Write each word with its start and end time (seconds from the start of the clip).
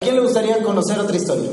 ¿A 0.00 0.06
quién 0.06 0.16
le 0.16 0.22
gustaría 0.22 0.62
conocer 0.62 0.98
otra 0.98 1.16
historia? 1.16 1.50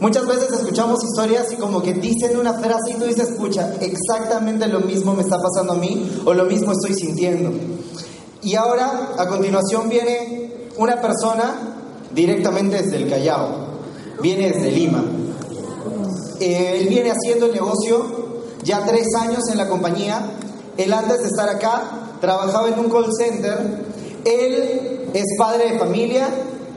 Muchas 0.00 0.26
veces 0.26 0.50
escuchamos 0.50 1.02
historias 1.04 1.52
y 1.52 1.56
como 1.56 1.82
que 1.82 1.92
dicen 1.92 2.38
una 2.38 2.54
frase 2.54 2.92
y 2.92 2.94
tú 2.94 3.04
dices, 3.04 3.30
escucha, 3.30 3.74
exactamente 3.80 4.66
lo 4.68 4.80
mismo 4.80 5.14
me 5.14 5.22
está 5.22 5.36
pasando 5.38 5.74
a 5.74 5.76
mí 5.76 6.22
o 6.24 6.32
lo 6.32 6.44
mismo 6.44 6.72
estoy 6.72 6.94
sintiendo. 6.94 7.52
Y 8.42 8.54
ahora, 8.54 9.14
a 9.18 9.26
continuación, 9.26 9.88
viene 9.88 10.68
una 10.78 11.00
persona 11.02 11.76
directamente 12.14 12.82
desde 12.82 12.96
el 12.96 13.10
Callao, 13.10 13.48
viene 14.22 14.52
desde 14.52 14.70
Lima. 14.70 15.04
Él 16.40 16.88
viene 16.88 17.10
haciendo 17.10 17.46
el 17.46 17.52
negocio 17.52 18.06
ya 18.62 18.86
tres 18.86 19.06
años 19.18 19.48
en 19.50 19.58
la 19.58 19.68
compañía. 19.68 20.24
Él 20.76 20.92
antes 20.92 21.18
de 21.18 21.26
estar 21.26 21.48
acá 21.48 22.16
trabajaba 22.20 22.68
en 22.68 22.78
un 22.78 22.88
call 22.88 23.10
center. 23.18 23.84
Él 24.24 24.95
es 25.20 25.36
padre 25.38 25.72
de 25.72 25.78
familia, 25.78 26.28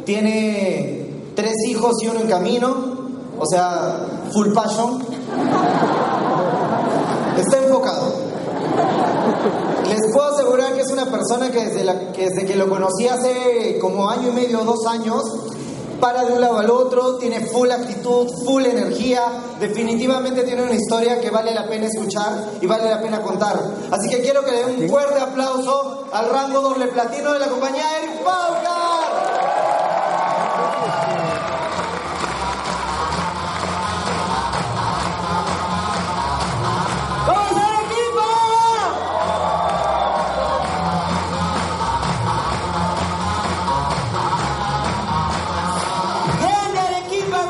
tiene 0.06 1.06
tres 1.36 1.54
hijos 1.68 1.96
y 2.02 2.08
uno 2.08 2.22
en 2.22 2.28
camino, 2.28 2.76
o 3.38 3.46
sea, 3.46 4.06
full 4.34 4.54
passion. 4.54 5.04
Está 7.38 7.58
enfocado. 7.58 8.14
Les 9.88 10.14
puedo 10.14 10.34
asegurar 10.34 10.73
que 10.73 10.81
es 10.81 10.92
una 10.92 11.06
persona 11.06 11.50
que 11.50 11.66
desde, 11.66 11.84
la, 11.84 12.12
que 12.12 12.30
desde 12.30 12.46
que 12.46 12.56
lo 12.56 12.70
conocí 12.70 13.08
hace 13.08 13.78
como 13.80 14.09
año 14.09 14.30
y 14.30 14.34
medio 14.34 14.62
o 14.62 14.66
dos 14.66 14.86
años, 14.86 15.24
para 16.00 16.24
de 16.26 16.34
un 16.34 16.42
lado 16.42 16.58
al 16.58 16.70
otro, 16.70 17.18
tiene 17.18 17.42
full 17.42 17.70
actitud, 17.72 18.28
full 18.46 18.66
energía, 18.66 19.24
definitivamente 19.59 20.44
tiene 20.44 20.64
una 20.64 20.76
historia 20.76 21.20
que 21.20 21.30
vale 21.30 21.53
la 21.53 21.68
pena 21.68 21.88
escuchar 21.88 22.52
y 22.62 22.68
vale 22.68 22.90
la 22.90 23.02
pena 23.02 23.22
contar. 23.22 23.59
Así 23.92 24.09
que 24.09 24.22
quiero 24.22 24.44
que 24.44 24.52
le 24.52 24.66
den 24.66 24.84
un 24.84 24.90
fuerte 24.90 25.20
aplauso 25.20 26.06
al 26.12 26.30
rango 26.30 26.62
doble 26.62 26.88
platino 26.88 27.34
de 27.34 27.40
la 27.40 27.48
compañía 27.48 27.84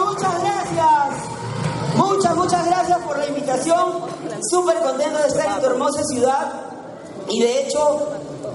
Muchas 0.10 0.42
gracias. 0.42 1.96
Muchas, 1.96 2.36
muchas 2.36 2.66
gracias 2.66 2.98
por 3.00 3.18
la 3.18 3.26
invitación. 3.28 4.02
Súper 4.50 4.80
contento 4.80 5.20
de 5.20 5.28
estar 5.28 5.56
en 5.56 5.62
tu 5.62 5.66
hermosa 5.68 6.04
ciudad. 6.04 6.52
Y 7.30 7.42
de 7.42 7.62
hecho, 7.62 8.10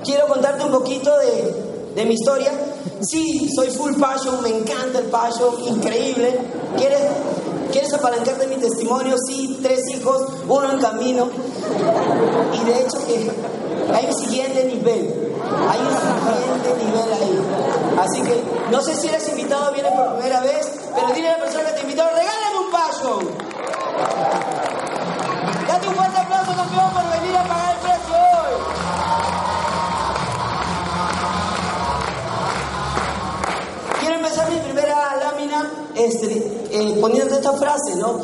quiero 0.04 0.26
contarte 0.26 0.64
un 0.64 0.72
poquito 0.72 1.16
de, 1.18 1.63
de 1.94 2.04
mi 2.04 2.14
historia. 2.14 2.52
Sí, 3.00 3.48
soy 3.54 3.70
full 3.70 3.94
passion, 3.94 4.42
me 4.42 4.50
encanta 4.50 4.98
el 4.98 5.06
passion, 5.06 5.54
increíble. 5.66 6.38
¿Quieres, 6.76 7.00
¿Quieres 7.70 7.92
apalancarte 7.94 8.46
mi 8.46 8.56
testimonio? 8.56 9.16
Sí, 9.26 9.58
tres 9.62 9.80
hijos, 9.94 10.22
uno 10.48 10.72
en 10.72 10.80
camino. 10.80 11.28
Y 12.52 12.64
de 12.64 12.80
hecho 12.80 13.06
que 13.06 13.30
hay 13.94 14.06
un 14.06 14.14
siguiente 14.14 14.64
nivel. 14.64 15.32
Hay 15.68 15.80
un 15.80 15.96
siguiente 15.96 16.84
nivel 16.84 17.12
ahí. 17.12 17.40
Así 18.00 18.22
que 18.22 18.42
no 18.70 18.80
sé 18.82 18.94
si 18.96 19.08
eres 19.08 19.28
invitado, 19.28 19.72
vienes 19.72 19.92
por 19.92 20.14
primera 20.16 20.40
vez, 20.40 20.70
pero 20.94 21.08
dile 21.14 21.28
a 21.28 21.38
la 21.38 21.44
persona 21.44 21.64
que 21.66 21.72
te 21.72 21.80
invitó, 21.82 22.02
regálame 22.04 22.58
un 22.64 22.70
passion. 22.70 23.28
Date 25.68 25.88
un 25.88 25.94
fuerte 25.94 26.18
aplauso, 26.18 26.56
campeón, 26.56 26.90
por 26.92 27.20
venir 27.20 27.36
a 27.36 27.42
pagar 27.44 27.63
este, 36.06 36.68
eh, 36.70 36.98
poniéndote 37.00 37.36
esta 37.36 37.52
frase, 37.52 37.96
¿no? 37.96 38.20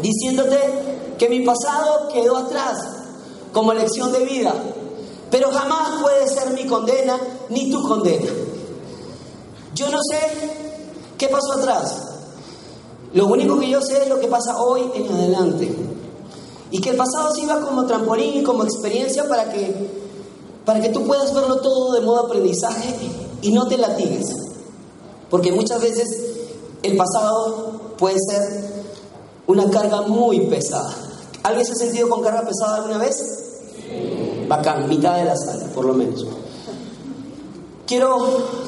Diciéndote 0.00 0.58
que 1.18 1.28
mi 1.28 1.40
pasado 1.40 2.08
quedó 2.12 2.36
atrás 2.38 2.78
como 3.52 3.74
lección 3.74 4.12
de 4.12 4.24
vida, 4.24 4.54
pero 5.30 5.50
jamás 5.50 6.00
puede 6.00 6.26
ser 6.28 6.52
mi 6.54 6.66
condena 6.66 7.18
ni 7.48 7.70
tu 7.70 7.82
condena. 7.82 8.30
Yo 9.74 9.90
no 9.90 9.98
sé 10.02 10.18
qué 11.18 11.28
pasó 11.28 11.52
atrás. 11.52 12.10
Lo 13.12 13.26
único 13.26 13.58
que 13.58 13.68
yo 13.68 13.80
sé 13.80 14.02
es 14.02 14.08
lo 14.08 14.20
que 14.20 14.28
pasa 14.28 14.60
hoy 14.60 14.90
en 14.94 15.12
adelante. 15.12 15.74
Y 16.70 16.80
que 16.80 16.90
el 16.90 16.96
pasado 16.96 17.34
sirva 17.34 17.60
como 17.60 17.86
trampolín 17.86 18.38
y 18.38 18.42
como 18.42 18.62
experiencia 18.62 19.28
para 19.28 19.50
que, 19.50 19.90
para 20.64 20.80
que 20.80 20.90
tú 20.90 21.04
puedas 21.06 21.34
verlo 21.34 21.60
todo 21.60 21.92
de 21.92 22.00
modo 22.00 22.26
aprendizaje 22.26 22.94
y 23.42 23.52
no 23.52 23.66
te 23.66 23.76
latigues. 23.76 24.26
Porque 25.28 25.52
muchas 25.52 25.80
veces 25.80 26.29
el 26.82 26.96
pasado 26.96 27.80
puede 27.98 28.16
ser 28.18 28.42
una 29.46 29.68
carga 29.70 30.02
muy 30.02 30.40
pesada. 30.46 30.94
¿Alguien 31.42 31.66
se 31.66 31.72
ha 31.72 31.76
sentido 31.76 32.08
con 32.08 32.22
carga 32.22 32.42
pesada 32.42 32.76
alguna 32.76 32.98
vez? 32.98 33.16
Bacán, 34.48 34.88
mitad 34.88 35.16
de 35.16 35.24
la 35.24 35.36
sala, 35.36 35.66
por 35.74 35.84
lo 35.84 35.94
menos. 35.94 36.26
Quiero, 37.86 38.18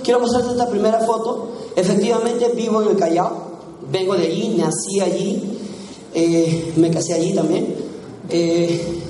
quiero 0.03 0.21
mostrarte 0.21 0.51
esta 0.53 0.69
primera 0.69 1.01
foto. 1.01 1.53
Efectivamente, 1.77 2.53
vivo 2.55 2.83
en 2.83 2.89
el 2.89 2.97
Callao. 2.97 3.53
Vengo 3.91 4.15
de 4.15 4.27
allí, 4.27 4.57
nací 4.59 5.01
allí. 5.01 5.59
eh, 6.15 6.73
me 6.77 6.91
casé 6.91 7.15
allí 7.15 7.35
también. 7.35 7.75
Eh, 8.29 9.03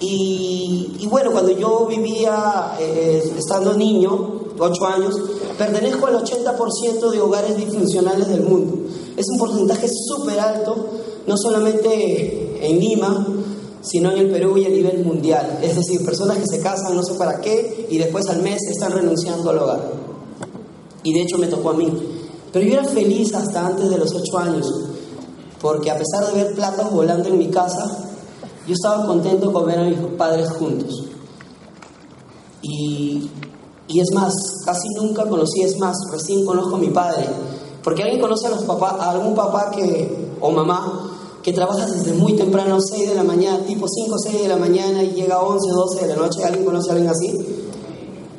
y, 0.00 1.06
bueno, 1.10 1.30
cuando 1.32 1.52
yo 1.52 1.86
vivía, 1.86 2.76
eh, 2.78 3.22
estando 3.38 3.72
niño, 3.74 4.40
8 4.58 4.86
años, 4.86 5.14
pertenezco 5.58 6.06
al 6.06 6.24
80% 6.24 7.10
de 7.10 7.20
hogares 7.20 7.56
disfuncionales 7.56 8.28
del 8.28 8.42
mundo. 8.42 8.88
Es 9.16 9.26
un 9.30 9.38
porcentaje 9.38 9.88
súper 9.88 10.40
alto, 10.40 10.74
no 11.26 11.36
solamente 11.36 12.58
en 12.68 12.78
Lima, 12.78 13.26
sino 13.82 14.10
en 14.12 14.18
el 14.18 14.30
Perú 14.30 14.56
y 14.56 14.64
a 14.64 14.70
nivel 14.70 15.04
mundial. 15.04 15.58
Es 15.62 15.76
decir, 15.76 16.04
personas 16.04 16.38
que 16.38 16.46
se 16.46 16.60
casan 16.60 16.96
no 16.96 17.02
sé 17.02 17.14
para 17.14 17.40
qué 17.40 17.86
y 17.90 17.98
después 17.98 18.28
al 18.28 18.42
mes 18.42 18.58
están 18.70 18.92
renunciando 18.92 19.50
al 19.50 19.58
hogar. 19.58 19.92
Y 21.02 21.12
de 21.12 21.22
hecho 21.22 21.38
me 21.38 21.46
tocó 21.46 21.70
a 21.70 21.74
mí. 21.74 21.92
Pero 22.52 22.66
yo 22.66 22.74
era 22.74 22.84
feliz 22.84 23.34
hasta 23.34 23.66
antes 23.66 23.90
de 23.90 23.98
los 23.98 24.14
8 24.14 24.38
años, 24.38 24.72
porque 25.60 25.90
a 25.90 25.98
pesar 25.98 26.32
de 26.32 26.44
ver 26.44 26.54
platos 26.54 26.90
volando 26.92 27.28
en 27.28 27.38
mi 27.38 27.48
casa, 27.48 28.10
yo 28.66 28.72
estaba 28.72 29.06
contento 29.06 29.52
con 29.52 29.66
ver 29.66 29.78
a 29.78 29.84
mis 29.84 29.98
padres 30.16 30.48
juntos. 30.50 31.04
Y, 32.62 33.28
y 33.94 34.00
es 34.00 34.12
más, 34.12 34.34
casi 34.64 34.88
nunca 34.88 35.24
conocí, 35.24 35.62
es 35.62 35.78
más, 35.78 35.96
recién 36.10 36.44
conozco 36.44 36.74
a 36.74 36.78
mi 36.78 36.88
padre. 36.88 37.28
Porque 37.84 38.02
alguien 38.02 38.20
conoce 38.20 38.48
a, 38.48 38.50
los 38.50 38.68
a 38.68 39.10
algún 39.10 39.36
papá 39.36 39.70
que, 39.70 40.34
o 40.40 40.50
mamá 40.50 41.12
que 41.44 41.52
trabaja 41.52 41.86
desde 41.86 42.12
muy 42.12 42.32
temprano, 42.32 42.80
6 42.80 43.10
de 43.10 43.14
la 43.14 43.22
mañana, 43.22 43.64
tipo 43.64 43.86
5 43.86 44.16
o 44.16 44.18
6 44.18 44.42
de 44.42 44.48
la 44.48 44.56
mañana 44.56 45.00
y 45.04 45.12
llega 45.12 45.36
a 45.36 45.42
11, 45.42 45.70
12 45.70 46.00
de 46.00 46.08
la 46.08 46.16
noche. 46.16 46.42
¿Alguien 46.42 46.64
conoce 46.64 46.90
a 46.90 46.94
alguien 46.94 47.08
así? 47.08 47.38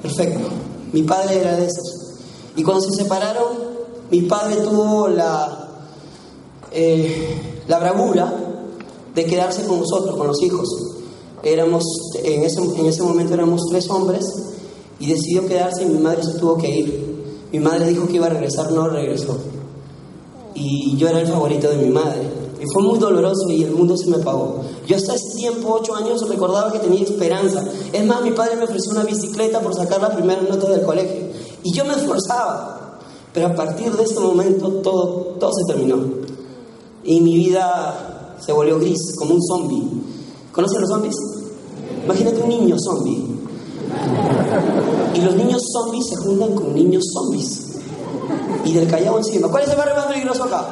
Perfecto. 0.01 0.49
Mi 0.91 1.03
padre 1.03 1.39
era 1.39 1.55
de 1.55 1.67
esos. 1.67 2.17
Y 2.57 2.63
cuando 2.63 2.83
se 2.83 2.91
separaron, 2.91 3.53
mi 4.12 4.24
padre 4.24 4.57
tuvo 4.57 5.07
la, 5.07 5.69
eh, 6.74 7.62
la 7.69 7.80
bravura 7.80 8.33
de 9.13 9.25
quedarse 9.25 9.63
con 9.65 9.80
nosotros, 9.80 10.18
con 10.18 10.27
los 10.27 10.44
hijos. 10.44 10.68
Éramos, 11.44 11.85
en 12.21 12.44
ese, 12.44 12.62
en 12.62 12.88
ese 12.88 13.03
momento 13.03 13.35
éramos 13.35 13.62
tres 13.69 13.89
hombres 13.89 14.25
y 15.00 15.07
decidió 15.07 15.45
quedarse 15.45 15.83
y 15.83 15.88
mi 15.88 16.00
madre 16.00 16.24
se 16.24 16.39
tuvo 16.39 16.57
que 16.57 16.69
ir. 16.69 17.15
Mi 17.51 17.59
madre 17.59 17.88
dijo 17.88 18.07
que 18.07 18.15
iba 18.15 18.27
a 18.27 18.30
regresar, 18.30 18.71
no 18.71 18.88
regresó. 18.88 19.38
Y 20.53 20.95
yo 20.97 21.09
era 21.09 21.21
el 21.21 21.27
favorito 21.27 21.69
de 21.69 21.77
mi 21.77 21.89
madre. 21.89 22.30
Y 22.62 22.65
fue 22.74 22.83
muy 22.83 22.97
doloroso 22.97 23.50
y 23.50 23.63
el 23.63 23.71
mundo 23.71 23.97
se 23.97 24.09
me 24.09 24.18
apagó. 24.18 24.62
Yo 24.88 24.95
hasta 24.95 25.15
ese 25.15 25.38
tiempo, 25.38 25.77
ocho 25.80 25.95
años, 25.95 26.27
recordaba 26.27 26.71
que 26.71 26.80
tenía 26.80 27.03
esperanza. 27.03 27.63
Es 27.92 28.06
más, 28.06 28.21
mi 28.21 28.31
padre 28.31 28.56
me 28.56 28.63
ofreció 28.63 28.92
una 28.92 29.03
bicicleta 29.03 29.59
por 29.62 29.75
sacar 29.75 30.01
la 30.01 30.15
primera 30.15 30.42
nota 30.42 30.69
del 30.69 30.83
colegio. 30.83 31.27
Y 31.63 31.74
yo 31.74 31.83
me 31.86 31.94
esforzaba. 31.94 33.00
Pero 33.33 33.47
a 33.47 33.56
partir 33.56 33.92
de 33.92 34.03
ese 34.03 34.19
momento 34.19 34.69
todo, 34.81 35.36
todo 35.39 35.51
se 35.51 35.74
terminó. 35.74 35.97
Y 37.03 37.19
mi 37.19 37.36
vida 37.36 38.36
se 38.39 38.53
volvió 38.53 38.80
gris, 38.80 39.15
como 39.18 39.36
un 39.36 39.42
zombie. 39.44 39.83
¿Conocen 40.51 40.81
los 40.81 40.89
zombies? 40.89 41.15
Imagínate 42.06 42.42
un 42.42 42.50
niño 42.50 42.77
zombie. 42.80 43.34
Y 45.13 45.21
los 45.21 45.35
niños 45.35 45.61
zombies 45.71 46.07
se 46.09 46.15
juntan 46.17 46.53
con 46.53 46.73
niños 46.73 47.03
zombies. 47.13 47.61
y 48.63 48.73
del 48.73 48.89
Callao 48.89 49.17
encima. 49.17 49.47
¿Cuál 49.47 49.63
es 49.63 49.69
el 49.69 49.77
barrio 49.77 49.95
más 49.95 50.05
peligroso 50.05 50.43
acá? 50.43 50.65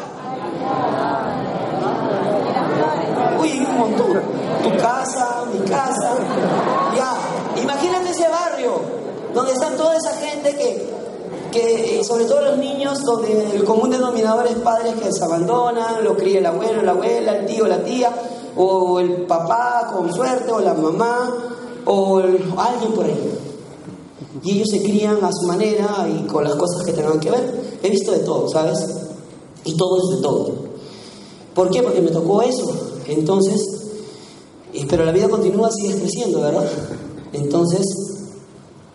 Uy, 3.40 3.66
un 3.70 3.78
montón. 3.78 4.22
Tu 4.64 4.78
casa, 4.78 5.44
mi 5.54 5.60
casa. 5.70 6.16
Ya, 6.96 7.62
imagínate 7.62 8.10
ese 8.10 8.28
barrio 8.30 9.04
donde 9.34 9.54
está 9.54 9.70
toda 9.76 9.96
esa 9.98 10.12
gente 10.14 10.56
que, 10.56 10.94
que, 11.52 12.04
sobre 12.04 12.26
todo 12.26 12.42
los 12.42 12.58
niños, 12.58 13.02
donde 13.04 13.56
el 13.56 13.64
común 13.64 13.90
denominador 13.90 14.48
es 14.48 14.56
padres 14.56 14.94
que 14.96 15.12
se 15.12 15.24
abandonan, 15.24 16.04
lo 16.04 16.16
cría 16.16 16.40
el 16.40 16.46
abuelo, 16.46 16.82
la 16.82 16.92
abuela, 16.92 17.36
el 17.38 17.46
tío, 17.46 17.68
la 17.68 17.84
tía, 17.84 18.12
o 18.56 19.00
el 19.00 19.26
papá 19.26 19.92
con 19.94 20.14
suerte, 20.14 20.52
o 20.52 20.60
la 20.60 20.74
mamá, 20.74 21.53
o 21.86 22.18
alguien 22.18 22.94
por 22.94 23.06
ahí. 23.06 23.40
Y 24.44 24.52
ellos 24.52 24.70
se 24.70 24.82
crían 24.82 25.24
a 25.24 25.32
su 25.32 25.48
manera 25.48 26.08
y 26.10 26.26
con 26.28 26.44
las 26.44 26.56
cosas 26.56 26.84
que 26.86 26.94
tengan 26.94 27.20
que 27.20 27.32
ver. 27.32 27.78
He 27.82 27.90
visto 27.90 28.12
de 28.12 28.20
todo, 28.20 28.50
¿sabes? 28.50 28.78
Y 29.64 29.76
todo 29.78 29.98
es 29.98 30.18
de 30.18 30.22
todo. 30.22 30.54
¿Por 31.54 31.70
qué? 31.70 31.82
Porque 31.82 32.02
me 32.02 32.12
tocó 32.12 32.42
eso. 32.42 32.66
Entonces, 33.08 33.62
pero 34.90 35.06
la 35.06 35.12
vida 35.12 35.30
continúa, 35.30 35.72
sigues 35.72 35.98
creciendo, 35.98 36.42
¿verdad? 36.42 36.68
Entonces, 37.32 37.86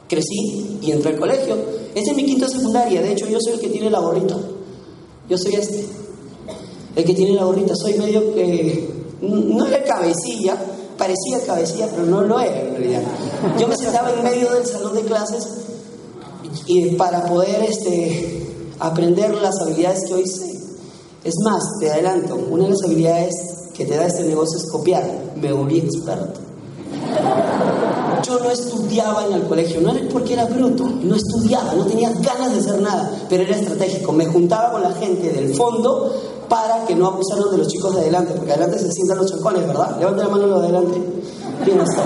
crecí 0.08 0.78
y 0.82 0.90
entré 0.90 1.12
al 1.12 1.20
colegio. 1.20 1.56
Este 1.94 2.10
es 2.10 2.16
mi 2.16 2.24
quinto 2.24 2.48
secundaria, 2.48 3.02
de 3.02 3.12
hecho 3.12 3.26
yo 3.28 3.38
soy 3.40 3.54
el 3.54 3.60
que 3.60 3.68
tiene 3.68 3.90
la 3.90 4.00
gorrita. 4.00 4.36
Yo 5.28 5.36
soy 5.36 5.54
este, 5.54 5.86
el 6.96 7.04
que 7.04 7.14
tiene 7.14 7.32
la 7.32 7.44
gorrita. 7.44 7.74
Soy 7.74 7.94
medio 7.94 8.34
que, 8.34 8.88
no 9.20 9.66
era 9.66 9.82
cabecilla, 9.84 10.56
parecía 10.98 11.40
cabecilla, 11.46 11.88
pero 11.90 12.04
no 12.04 12.22
lo 12.22 12.38
era 12.40 12.60
en 12.60 12.76
realidad. 12.76 13.02
Yo 13.58 13.68
me 13.68 13.76
sentaba 13.76 14.12
en 14.12 14.22
medio 14.22 14.52
del 14.52 14.66
salón 14.66 14.94
de 14.94 15.02
clases 15.02 15.46
y 16.66 16.96
para 16.96 17.24
poder 17.24 17.62
este, 17.62 18.46
aprender 18.78 19.34
las 19.34 19.54
habilidades 19.62 20.04
que 20.06 20.14
hoy 20.14 20.26
sé. 20.26 20.58
Es 21.24 21.34
más, 21.44 21.62
te 21.80 21.90
adelanto, 21.90 22.36
una 22.36 22.64
de 22.64 22.70
las 22.70 22.82
habilidades 22.84 23.34
que 23.74 23.86
te 23.86 23.96
da 23.96 24.06
este 24.06 24.24
negocio 24.24 24.58
es 24.58 24.70
copiar. 24.70 25.04
Me 25.40 25.52
volví 25.52 25.78
experto. 25.78 26.40
Yo 28.28 28.38
no 28.40 28.50
estudiaba 28.50 29.24
en 29.24 29.32
el 29.32 29.42
colegio, 29.44 29.80
no 29.80 29.90
era 29.90 30.06
porque 30.12 30.34
era 30.34 30.44
bruto, 30.44 30.84
no 30.84 31.14
estudiaba, 31.14 31.72
no 31.72 31.86
tenía 31.86 32.10
ganas 32.10 32.52
de 32.52 32.58
hacer 32.58 32.82
nada, 32.82 33.10
pero 33.26 33.42
era 33.42 33.56
estratégico. 33.56 34.12
Me 34.12 34.26
juntaba 34.26 34.70
con 34.70 34.82
la 34.82 34.92
gente 34.92 35.30
del 35.30 35.54
fondo 35.54 36.12
para 36.46 36.84
que 36.84 36.94
no 36.94 37.06
abusaran 37.06 37.50
de 37.50 37.56
los 37.56 37.68
chicos 37.68 37.94
de 37.94 38.02
adelante, 38.02 38.34
porque 38.36 38.52
adelante 38.52 38.80
se 38.80 38.92
sientan 38.92 39.16
los 39.16 39.30
chancones, 39.30 39.66
¿verdad? 39.66 39.96
Levante 39.98 40.22
la 40.22 40.28
mano 40.28 40.46
los 40.46 40.60
de 40.60 40.68
adelante. 40.68 41.02
Bien, 41.64 41.80
hasta. 41.80 42.02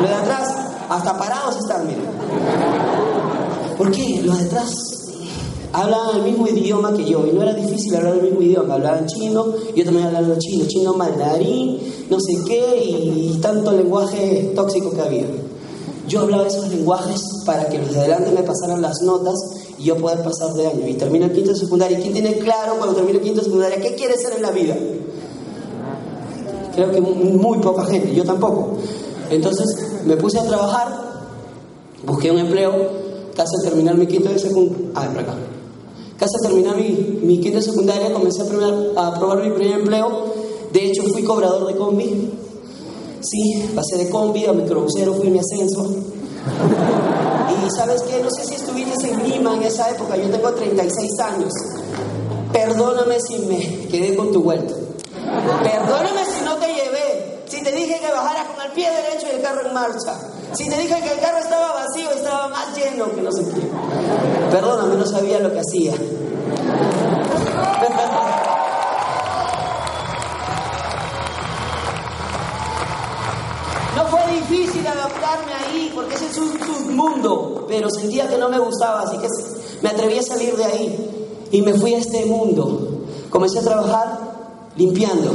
Los 0.00 0.08
de 0.10 0.14
atrás, 0.14 0.54
hasta 0.90 1.16
parados 1.16 1.56
están, 1.56 1.86
miren. 1.86 2.04
¿Por 3.78 3.90
qué? 3.90 4.20
Los 4.22 4.38
de 4.38 4.44
atrás 4.44 4.70
hablaban 5.72 6.16
el 6.16 6.22
mismo 6.24 6.46
idioma 6.46 6.92
que 6.92 7.06
yo 7.06 7.26
y 7.26 7.32
no 7.32 7.42
era 7.42 7.54
difícil 7.54 7.96
hablar 7.96 8.16
el 8.16 8.22
mismo 8.22 8.42
idioma. 8.42 8.74
Hablaban 8.74 9.06
chino, 9.06 9.46
yo 9.74 9.84
también 9.84 10.08
hablaba 10.08 10.38
chino, 10.38 10.66
chino 10.66 10.92
mandarín, 10.92 11.80
no 12.10 12.18
sé 12.20 12.38
qué 12.46 12.84
y 12.84 13.38
tanto 13.40 13.72
lenguaje 13.72 14.52
tóxico 14.54 14.90
que 14.90 15.00
había. 15.00 15.24
Yo 16.06 16.20
hablaba 16.20 16.46
esos 16.46 16.68
lenguajes 16.68 17.22
para 17.46 17.68
que 17.68 17.78
los 17.78 17.92
de 17.92 18.00
adelante 18.00 18.30
me 18.30 18.42
pasaran 18.42 18.82
las 18.82 19.00
notas 19.02 19.34
y 19.78 19.84
yo 19.84 19.96
poder 19.96 20.22
pasar 20.22 20.52
de 20.52 20.66
año. 20.66 20.86
Y 20.86 20.94
termino 20.94 21.26
el 21.26 21.32
quinto 21.32 21.50
de 21.52 21.56
secundaria. 21.56 21.98
¿Quién 21.98 22.12
tiene 22.12 22.38
claro 22.38 22.74
cuando 22.76 22.94
termina 22.94 23.18
el 23.18 23.24
quinto 23.24 23.40
de 23.40 23.46
secundaria 23.46 23.80
qué 23.80 23.94
quiere 23.94 24.16
ser 24.18 24.34
en 24.36 24.42
la 24.42 24.50
vida? 24.50 24.76
Creo 26.74 26.90
que 26.90 27.00
muy 27.00 27.58
poca 27.58 27.84
gente, 27.86 28.14
yo 28.14 28.24
tampoco. 28.24 28.76
Entonces 29.30 29.76
me 30.04 30.16
puse 30.16 30.38
a 30.38 30.44
trabajar, 30.44 30.88
busqué 32.04 32.30
un 32.30 32.38
empleo, 32.38 32.72
casi 33.34 33.56
al 33.56 33.62
terminar 33.62 33.96
mi 33.96 34.06
quinto 34.06 34.28
de 34.28 34.38
secundaria. 34.38 34.90
Ah, 34.94 35.08
por 35.10 35.22
acá. 35.22 35.34
Casi 36.18 36.34
al 36.36 36.42
terminar 36.42 36.76
mi, 36.76 37.40
quinto 37.40 37.58
de 37.58 37.62
secundaria 37.62 38.12
comencé 38.12 38.42
a, 38.42 39.06
a 39.06 39.18
probar 39.18 39.42
mi 39.42 39.50
primer 39.50 39.80
empleo. 39.80 40.34
De 40.72 40.86
hecho, 40.86 41.02
fui 41.04 41.22
cobrador 41.22 41.66
de 41.66 41.76
combi. 41.76 42.43
Sí, 43.24 43.72
pasé 43.74 43.96
de 43.96 44.10
combi 44.10 44.44
a 44.44 44.52
microbusero, 44.52 45.14
fui 45.14 45.30
mi 45.30 45.38
ascenso. 45.38 45.88
Y 47.48 47.70
sabes 47.70 48.02
qué, 48.02 48.22
no 48.22 48.28
sé 48.30 48.44
si 48.44 48.56
estuviste 48.56 49.10
en 49.10 49.26
Lima 49.26 49.54
en 49.54 49.62
esa 49.62 49.88
época, 49.90 50.16
yo 50.16 50.28
tengo 50.28 50.52
36 50.52 51.10
años. 51.20 51.52
Perdóname 52.52 53.18
si 53.20 53.38
me 53.46 53.88
quedé 53.88 54.14
con 54.14 54.30
tu 54.30 54.42
vuelta. 54.42 54.74
Perdóname 55.62 56.24
si 56.26 56.44
no 56.44 56.56
te 56.56 56.66
llevé. 56.66 57.40
Si 57.46 57.62
te 57.62 57.72
dije 57.72 57.98
que 57.98 58.12
bajaras 58.12 58.48
con 58.48 58.62
el 58.66 58.72
pie 58.72 58.90
derecho 58.90 59.26
y 59.32 59.36
el 59.36 59.42
carro 59.42 59.66
en 59.66 59.74
marcha. 59.74 60.18
Si 60.52 60.68
te 60.68 60.76
dije 60.76 61.00
que 61.02 61.12
el 61.14 61.20
carro 61.20 61.38
estaba 61.38 61.72
vacío, 61.72 62.10
estaba 62.10 62.48
más 62.48 62.76
lleno 62.76 63.10
que 63.14 63.22
no 63.22 63.32
sé 63.32 63.42
qué. 63.44 63.62
Perdóname, 64.50 64.96
no 64.96 65.06
sabía 65.06 65.38
lo 65.40 65.50
que 65.50 65.60
hacía. 65.60 65.94
No 73.96 74.04
fue 74.06 74.20
difícil 74.32 74.86
adaptarme 74.86 75.52
ahí, 75.52 75.92
porque 75.94 76.14
ese 76.14 76.26
es 76.26 76.38
un 76.38 76.52
submundo, 76.58 77.64
pero 77.68 77.88
sentía 77.90 78.28
que 78.28 78.36
no 78.38 78.48
me 78.48 78.58
gustaba, 78.58 79.02
así 79.02 79.16
que 79.18 79.28
me 79.82 79.90
atreví 79.90 80.18
a 80.18 80.22
salir 80.22 80.56
de 80.56 80.64
ahí 80.64 81.46
y 81.52 81.62
me 81.62 81.74
fui 81.74 81.94
a 81.94 81.98
este 81.98 82.24
mundo. 82.26 83.04
Comencé 83.30 83.60
a 83.60 83.62
trabajar 83.62 84.18
limpiando 84.76 85.32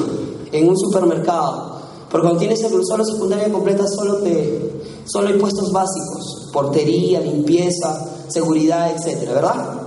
en 0.51 0.67
un 0.67 0.77
supermercado, 0.77 1.79
porque 2.11 2.25
cuando 2.25 2.39
tienes 2.39 2.61
el 2.63 2.85
solo 2.85 3.05
secundaria 3.05 3.49
completa 3.51 3.87
solo, 3.87 4.17
te, 4.17 4.83
solo 5.05 5.29
hay 5.29 5.37
puestos 5.39 5.71
básicos, 5.71 6.49
portería, 6.51 7.21
limpieza, 7.21 8.05
seguridad, 8.27 8.91
etcétera, 8.91 9.33
¿verdad? 9.33 9.81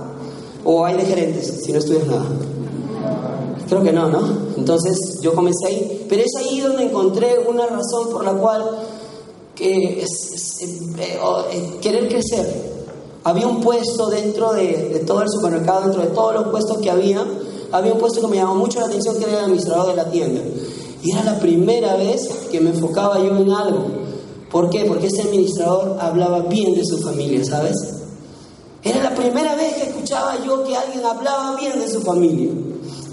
O 0.63 0.83
hay 0.83 0.97
de 0.97 1.05
gerentes, 1.05 1.61
si 1.63 1.71
no 1.71 1.79
estudias 1.79 2.07
nada. 2.07 2.25
Creo 3.67 3.83
que 3.83 3.91
no, 3.91 4.09
¿no? 4.09 4.37
Entonces 4.57 5.19
yo 5.21 5.33
comencé 5.33 5.67
ahí, 5.67 6.05
pero 6.09 6.21
es 6.23 6.31
ahí 6.37 6.59
donde 6.59 6.83
encontré 6.83 7.39
una 7.47 7.65
razón 7.65 8.09
por 8.11 8.25
la 8.25 8.33
cual 8.33 8.63
que 9.55 10.01
es, 10.01 10.61
eh, 10.61 11.19
eh, 11.51 11.77
querer 11.81 12.07
crecer. 12.09 12.73
Había 13.23 13.47
un 13.47 13.61
puesto 13.61 14.09
dentro 14.09 14.53
de, 14.53 14.89
de, 14.89 14.99
todo 14.99 15.21
el 15.21 15.29
supermercado, 15.29 15.83
dentro 15.83 16.01
de 16.01 16.09
todos 16.09 16.33
los 16.33 16.47
puestos 16.49 16.79
que 16.79 16.89
había, 16.89 17.25
había 17.71 17.93
un 17.93 17.99
puesto 17.99 18.21
que 18.21 18.27
me 18.27 18.35
llamó 18.35 18.55
mucho 18.55 18.79
la 18.79 18.87
atención, 18.87 19.17
que 19.17 19.23
era 19.23 19.39
el 19.39 19.45
administrador 19.45 19.87
de 19.87 19.95
la 19.95 20.11
tienda. 20.11 20.41
Y 21.01 21.11
era 21.11 21.23
la 21.23 21.39
primera 21.39 21.95
vez 21.95 22.27
que 22.51 22.59
me 22.59 22.71
enfocaba 22.71 23.19
yo 23.19 23.35
en 23.37 23.51
algo. 23.51 23.85
¿Por 24.51 24.69
qué? 24.69 24.85
Porque 24.85 25.07
este 25.07 25.23
administrador 25.23 25.97
hablaba 25.99 26.41
bien 26.41 26.75
de 26.75 26.85
su 26.85 26.99
familia, 26.99 27.43
¿sabes? 27.43 27.75
Era 28.83 29.01
la 29.01 29.15
primera 29.15 29.55
vez 29.55 29.73
que 29.75 29.83
escuchaba 29.89 30.37
yo 30.45 30.63
que 30.63 30.75
alguien 30.75 31.05
hablaba 31.05 31.55
bien 31.55 31.79
de 31.79 31.89
su 31.89 32.01
familia. 32.01 32.51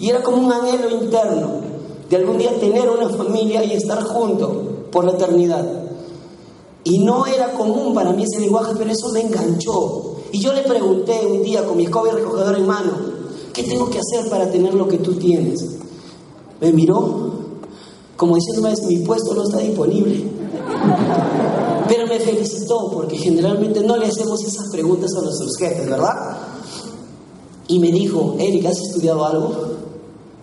Y 0.00 0.08
era 0.08 0.22
como 0.22 0.38
un 0.38 0.52
anhelo 0.52 0.90
interno 0.90 1.60
de 2.08 2.16
algún 2.16 2.38
día 2.38 2.58
tener 2.58 2.88
una 2.90 3.08
familia 3.10 3.62
y 3.62 3.74
estar 3.74 4.02
juntos 4.02 4.50
por 4.90 5.04
la 5.04 5.12
eternidad. 5.12 5.64
Y 6.82 7.04
no 7.04 7.26
era 7.26 7.52
común 7.52 7.94
para 7.94 8.12
mí 8.12 8.24
ese 8.24 8.40
lenguaje, 8.40 8.72
pero 8.76 8.90
eso 8.90 9.10
me 9.10 9.20
enganchó. 9.20 10.16
Y 10.32 10.40
yo 10.40 10.52
le 10.52 10.62
pregunté 10.62 11.20
un 11.26 11.42
día 11.42 11.64
con 11.64 11.76
mi 11.76 11.84
escoba 11.84 12.08
y 12.08 12.12
recogedor 12.12 12.56
en 12.56 12.66
mano, 12.66 12.92
¿qué 13.52 13.62
tengo 13.62 13.90
que 13.90 13.98
hacer 13.98 14.30
para 14.30 14.50
tener 14.50 14.74
lo 14.74 14.88
que 14.88 14.98
tú 14.98 15.14
tienes? 15.14 15.60
Me 16.60 16.72
miró 16.72 17.30
como 18.16 18.36
diciéndome, 18.36 18.74
mi 18.86 18.98
puesto 18.98 19.34
no 19.34 19.44
está 19.44 19.58
disponible. 19.58 20.24
Pero 21.88 22.06
me 22.06 22.20
felicitó 22.20 22.90
porque 22.90 23.16
generalmente 23.16 23.80
no 23.82 23.96
le 23.96 24.06
hacemos 24.06 24.42
esas 24.44 24.70
preguntas 24.70 25.10
a 25.16 25.22
nuestros 25.22 25.56
jefes, 25.58 25.88
¿verdad? 25.88 26.38
Y 27.68 27.78
me 27.78 27.90
dijo, 27.90 28.36
Eric, 28.38 28.66
¿has 28.66 28.78
estudiado 28.78 29.24
algo? 29.24 29.52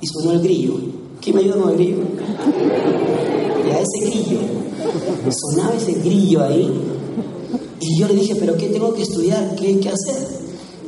Y 0.01 0.07
sonó 0.07 0.31
el 0.31 0.41
grillo. 0.41 0.73
¿Quién 1.21 1.35
me 1.35 1.41
ayuda 1.41 1.57
con 1.57 1.69
el 1.71 1.75
grillo? 1.75 1.97
Ya 3.67 3.79
ese 3.79 4.05
grillo. 4.05 4.39
Sonaba 5.29 5.75
ese 5.75 5.93
grillo 5.93 6.43
ahí. 6.43 6.71
Y 7.79 7.99
yo 7.99 8.07
le 8.07 8.15
dije, 8.15 8.35
¿pero 8.35 8.55
qué 8.57 8.67
tengo 8.67 8.93
que 8.93 9.03
estudiar? 9.03 9.55
¿Qué 9.55 9.79
que 9.79 9.89
hacer? 9.89 10.27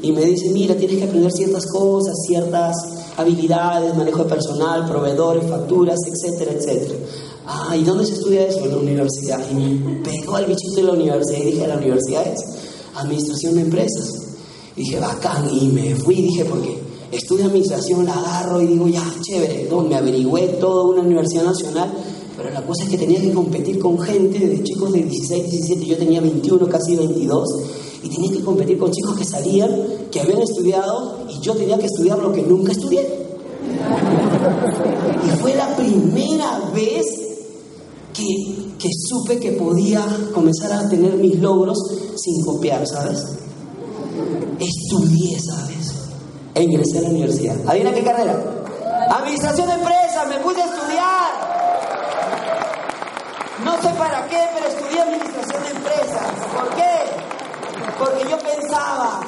Y 0.01 0.11
me 0.11 0.23
dice, 0.25 0.49
mira, 0.51 0.75
tienes 0.75 0.97
que 0.97 1.03
aprender 1.03 1.31
ciertas 1.31 1.65
cosas, 1.67 2.15
ciertas 2.27 2.75
habilidades, 3.17 3.95
manejo 3.97 4.23
de 4.23 4.29
personal, 4.29 4.87
proveedores, 4.87 5.49
facturas, 5.49 5.99
etcétera, 6.07 6.53
etcétera. 6.53 6.95
Ah, 7.45 7.75
¿y 7.75 7.83
dónde 7.83 8.05
se 8.05 8.13
estudia 8.13 8.47
eso? 8.47 8.63
En 8.63 8.71
la 8.71 8.77
universidad. 8.77 9.39
Y 9.51 9.55
me 9.55 9.95
pegó 10.03 10.35
al 10.35 10.45
bichito 10.45 10.75
de 10.75 10.83
la 10.83 10.93
universidad 10.93 11.39
y 11.39 11.45
dije, 11.51 11.67
¿la 11.67 11.77
universidad 11.77 12.27
es? 12.27 12.39
Administración 12.95 13.55
de 13.55 13.61
empresas. 13.61 14.09
Y 14.75 14.81
dije, 14.81 14.99
bacán. 14.99 15.49
Y 15.51 15.67
me 15.67 15.95
fui 15.95 16.19
y 16.19 16.21
dije, 16.23 16.45
¿por 16.45 16.61
qué? 16.61 16.88
Estudio 17.11 17.45
administración, 17.45 18.05
la 18.05 18.13
agarro 18.13 18.61
y 18.61 18.67
digo, 18.67 18.87
ya, 18.87 19.03
chévere. 19.21 19.67
No, 19.69 19.81
me 19.81 19.95
averigüé 19.95 20.47
toda 20.59 20.83
una 20.83 21.01
universidad 21.01 21.43
nacional, 21.43 21.91
pero 22.37 22.51
la 22.51 22.61
cosa 22.65 22.83
es 22.83 22.89
que 22.89 22.97
tenía 22.97 23.19
que 23.19 23.33
competir 23.33 23.79
con 23.79 23.99
gente 23.99 24.39
de 24.39 24.63
chicos 24.63 24.91
de 24.93 25.03
16, 25.03 25.51
17, 25.51 25.85
yo 25.85 25.97
tenía 25.97 26.21
21, 26.21 26.67
casi 26.67 26.95
22, 26.95 27.49
y 28.03 28.09
tenía 28.09 28.31
que 28.31 28.43
competir 28.43 28.77
con 28.77 28.91
chicos 28.91 29.17
que 29.17 29.25
salían, 29.25 29.71
que 30.11 30.19
habían 30.19 30.41
estudiado, 30.41 31.25
y 31.29 31.43
yo 31.43 31.55
tenía 31.55 31.77
que 31.79 31.87
estudiar 31.87 32.19
lo 32.19 32.31
que 32.31 32.43
nunca 32.43 32.71
estudié. 32.71 33.01
Y 35.25 35.39
fue 35.41 35.55
la 35.55 35.75
primera 35.75 36.59
vez 36.75 37.05
que, 38.13 38.25
que 38.77 38.89
supe 39.07 39.39
que 39.39 39.53
podía 39.53 40.05
comenzar 40.33 40.73
a 40.73 40.87
tener 40.89 41.15
mis 41.15 41.39
logros 41.39 41.77
sin 42.15 42.43
copiar, 42.45 42.85
¿sabes? 42.87 43.19
Estudié, 44.59 45.39
¿sabes? 45.39 45.78
E 46.59 46.63
ingresé 46.63 46.99
a 46.99 47.01
la 47.03 47.09
universidad. 47.09 47.55
¿Adivina 47.67 47.93
qué 47.93 48.03
carrera? 48.03 48.35
Administración 49.09 49.67
de 49.67 49.73
empresas, 49.75 50.27
me 50.27 50.37
puse 50.39 50.61
a 50.61 50.65
estudiar. 50.65 51.31
No 53.63 53.81
sé 53.81 53.89
para 53.97 54.27
qué, 54.27 54.41
pero 54.53 54.67
estudié 54.67 55.01
administración 55.01 55.63
de 55.63 55.69
empresas. 55.69 56.27
¿Por 56.53 56.69
qué? 56.75 56.93
Porque 57.97 58.29
yo 58.29 58.37
pensaba, 58.39 59.21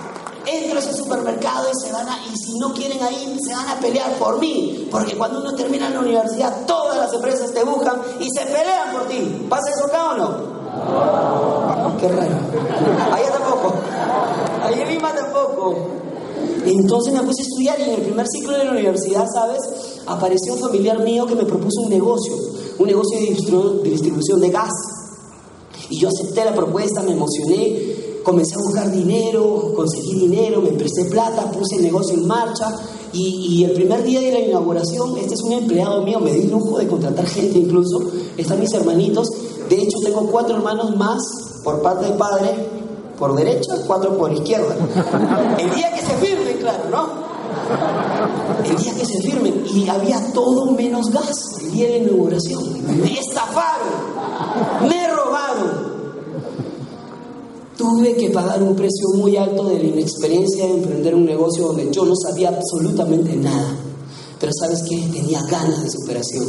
entro 0.45 0.77
a 0.77 0.81
ese 0.81 0.93
supermercado 0.93 1.67
y 1.71 1.85
se 1.85 1.93
van 1.93 2.09
a, 2.09 2.17
y 2.25 2.35
si 2.35 2.59
no 2.59 2.73
quieren 2.73 3.01
ahí, 3.01 3.37
se 3.41 3.55
van 3.55 3.69
a 3.69 3.75
pelear 3.79 4.11
por 4.13 4.37
mí. 4.39 4.89
Porque 4.91 5.17
cuando 5.17 5.39
uno 5.39 5.55
termina 5.55 5.89
la 5.89 5.99
universidad, 6.01 6.65
todas 6.65 6.97
las 6.97 7.13
empresas 7.13 7.53
te 7.53 7.63
buscan 7.63 8.01
y 8.19 8.27
se 8.29 8.45
pelean 8.45 8.91
por 8.91 9.07
ti. 9.07 9.47
¿Pasa 9.49 9.69
eso 9.73 9.85
acá 9.85 10.11
o 10.11 10.17
no? 10.17 11.97
Qué 11.97 12.09
raro. 12.09 12.35
Allá 13.13 13.31
tampoco. 13.31 13.73
Allá 14.65 14.85
misma 14.85 15.13
tampoco. 15.13 16.00
Entonces 16.65 17.13
me 17.13 17.21
puse 17.21 17.41
a 17.41 17.45
estudiar 17.45 17.79
y 17.79 17.83
en 17.83 17.89
el 17.91 18.01
primer 18.01 18.27
ciclo 18.27 18.57
de 18.57 18.65
la 18.65 18.71
universidad, 18.71 19.25
¿sabes? 19.33 19.61
Apareció 20.05 20.53
un 20.53 20.59
familiar 20.59 21.03
mío 21.03 21.25
que 21.25 21.35
me 21.35 21.45
propuso 21.45 21.81
un 21.81 21.89
negocio, 21.89 22.33
un 22.77 22.87
negocio 22.87 23.19
de 23.19 23.89
distribución 23.89 24.41
de 24.41 24.49
gas. 24.49 24.71
Y 25.89 25.99
yo 25.99 26.09
acepté 26.09 26.45
la 26.45 26.53
propuesta, 26.53 27.01
me 27.01 27.11
emocioné, 27.11 28.01
comencé 28.23 28.55
a 28.55 28.59
buscar 28.59 28.91
dinero, 28.91 29.73
conseguí 29.75 30.19
dinero, 30.19 30.61
me 30.61 30.71
presté 30.71 31.05
plata, 31.05 31.51
puse 31.51 31.77
el 31.77 31.83
negocio 31.83 32.13
en 32.13 32.27
marcha 32.27 32.67
y, 33.13 33.63
el 33.63 33.73
primer 33.73 34.03
día 34.03 34.21
de 34.21 34.31
la 34.31 34.39
inauguración, 34.39 35.17
este 35.17 35.33
es 35.33 35.41
un 35.41 35.51
empleado 35.53 36.01
mío, 36.03 36.19
me 36.19 36.33
di 36.33 36.47
lujo 36.47 36.77
de 36.77 36.87
contratar 36.87 37.25
gente 37.25 37.57
incluso, 37.57 37.99
están 38.37 38.59
mis 38.59 38.73
hermanitos, 38.73 39.27
de 39.69 39.75
hecho 39.75 39.97
tengo 40.03 40.27
cuatro 40.27 40.55
hermanos 40.55 40.95
más 40.95 41.21
por 41.63 41.81
parte 41.81 42.05
de 42.05 42.11
padre, 42.13 42.80
por 43.21 43.35
derecha, 43.35 43.75
cuatro 43.85 44.17
por 44.17 44.33
izquierda. 44.33 44.75
El 45.59 45.75
día 45.75 45.93
que 45.93 46.01
se 46.01 46.13
firmen, 46.15 46.57
claro, 46.57 46.89
¿no? 46.89 47.07
El 48.65 48.75
día 48.75 48.95
que 48.95 49.05
se 49.05 49.21
firmen 49.21 49.63
y 49.71 49.87
había 49.87 50.33
todo 50.33 50.71
menos 50.71 51.11
gas 51.11 51.59
el 51.61 51.71
día 51.71 51.87
de 51.87 51.97
inauguración. 51.99 52.63
Me 52.99 53.19
estafaron, 53.19 54.89
me 54.89 55.07
robaron. 55.07 55.91
Tuve 57.77 58.15
que 58.15 58.31
pagar 58.31 58.63
un 58.63 58.75
precio 58.75 59.09
muy 59.13 59.37
alto 59.37 59.65
de 59.65 59.77
la 59.77 59.85
inexperiencia 59.85 60.65
de 60.65 60.71
emprender 60.71 61.13
un 61.13 61.25
negocio 61.25 61.67
donde 61.67 61.91
yo 61.91 62.03
no 62.05 62.15
sabía 62.15 62.49
absolutamente 62.49 63.35
nada. 63.35 63.75
Pero 64.39 64.51
sabes 64.59 64.81
qué, 64.89 64.97
tenía 65.13 65.43
ganas 65.43 65.83
de 65.83 65.91
superación. 65.91 66.47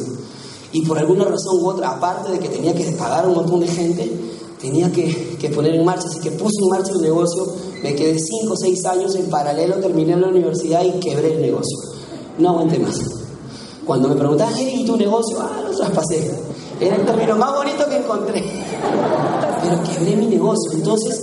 Y 0.72 0.86
por 0.86 0.98
alguna 0.98 1.26
razón 1.26 1.62
u 1.62 1.68
otra, 1.68 1.90
aparte 1.90 2.32
de 2.32 2.38
que 2.38 2.48
tenía 2.48 2.74
que 2.74 2.92
pagar 2.92 3.28
un 3.28 3.34
montón 3.34 3.60
de 3.60 3.68
gente, 3.68 4.31
tenía 4.62 4.90
que, 4.92 5.36
que, 5.38 5.50
poner 5.50 5.74
en 5.74 5.84
marcha. 5.84 6.06
Así 6.08 6.20
que 6.20 6.30
puse 6.30 6.62
en 6.62 6.68
marcha 6.68 6.92
el 6.92 7.02
negocio, 7.02 7.46
me 7.82 7.94
quedé 7.94 8.18
5 8.18 8.52
o 8.52 8.56
6 8.56 8.86
años 8.86 9.14
en 9.16 9.28
paralelo, 9.28 9.74
terminé 9.76 10.16
la 10.16 10.28
universidad 10.28 10.82
y 10.84 10.92
quebré 11.00 11.34
el 11.34 11.42
negocio. 11.42 11.76
No 12.38 12.50
aguanté 12.50 12.78
más. 12.78 12.98
Cuando 13.84 14.08
me 14.08 14.14
preguntaban, 14.14 14.54
¿y 14.58 14.84
tu 14.86 14.96
negocio? 14.96 15.38
Ah, 15.40 15.60
lo 15.68 15.76
traspasé. 15.76 16.30
Era 16.80 16.96
el 16.96 17.04
término 17.04 17.36
más 17.36 17.54
bonito 17.54 17.84
que 17.88 17.96
encontré. 17.96 18.42
Pero 19.62 19.82
quebré 19.82 20.16
mi 20.16 20.26
negocio. 20.26 20.72
Entonces, 20.72 21.20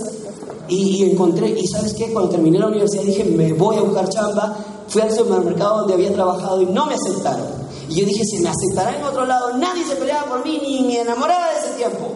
y, 0.68 1.10
encontré, 1.10 1.48
y 1.48 1.66
sabes 1.66 1.94
qué, 1.94 2.12
cuando 2.12 2.30
terminé 2.30 2.58
la 2.58 2.68
universidad 2.68 3.02
dije, 3.02 3.24
me 3.24 3.54
voy 3.54 3.76
a 3.76 3.80
buscar 3.80 4.08
chamba. 4.08 4.56
Fui 4.88 5.00
al 5.00 5.12
supermercado 5.12 5.78
donde 5.78 5.94
había 5.94 6.12
trabajado 6.12 6.60
y 6.60 6.66
no 6.66 6.86
me 6.86 6.94
aceptaron. 6.94 7.46
Y 7.88 7.94
yo 7.96 8.06
dije, 8.06 8.24
si 8.24 8.38
me 8.38 8.50
aceptarán 8.50 8.96
en 8.96 9.04
otro 9.04 9.24
lado, 9.24 9.56
nadie 9.56 9.84
se 9.84 9.96
peleaba 9.96 10.28
por 10.28 10.44
mí, 10.44 10.60
ni 10.62 10.82
mi 10.82 10.96
enamorada 10.96 11.52
de 11.52 11.58
ese 11.58 11.76
tiempo. 11.76 12.12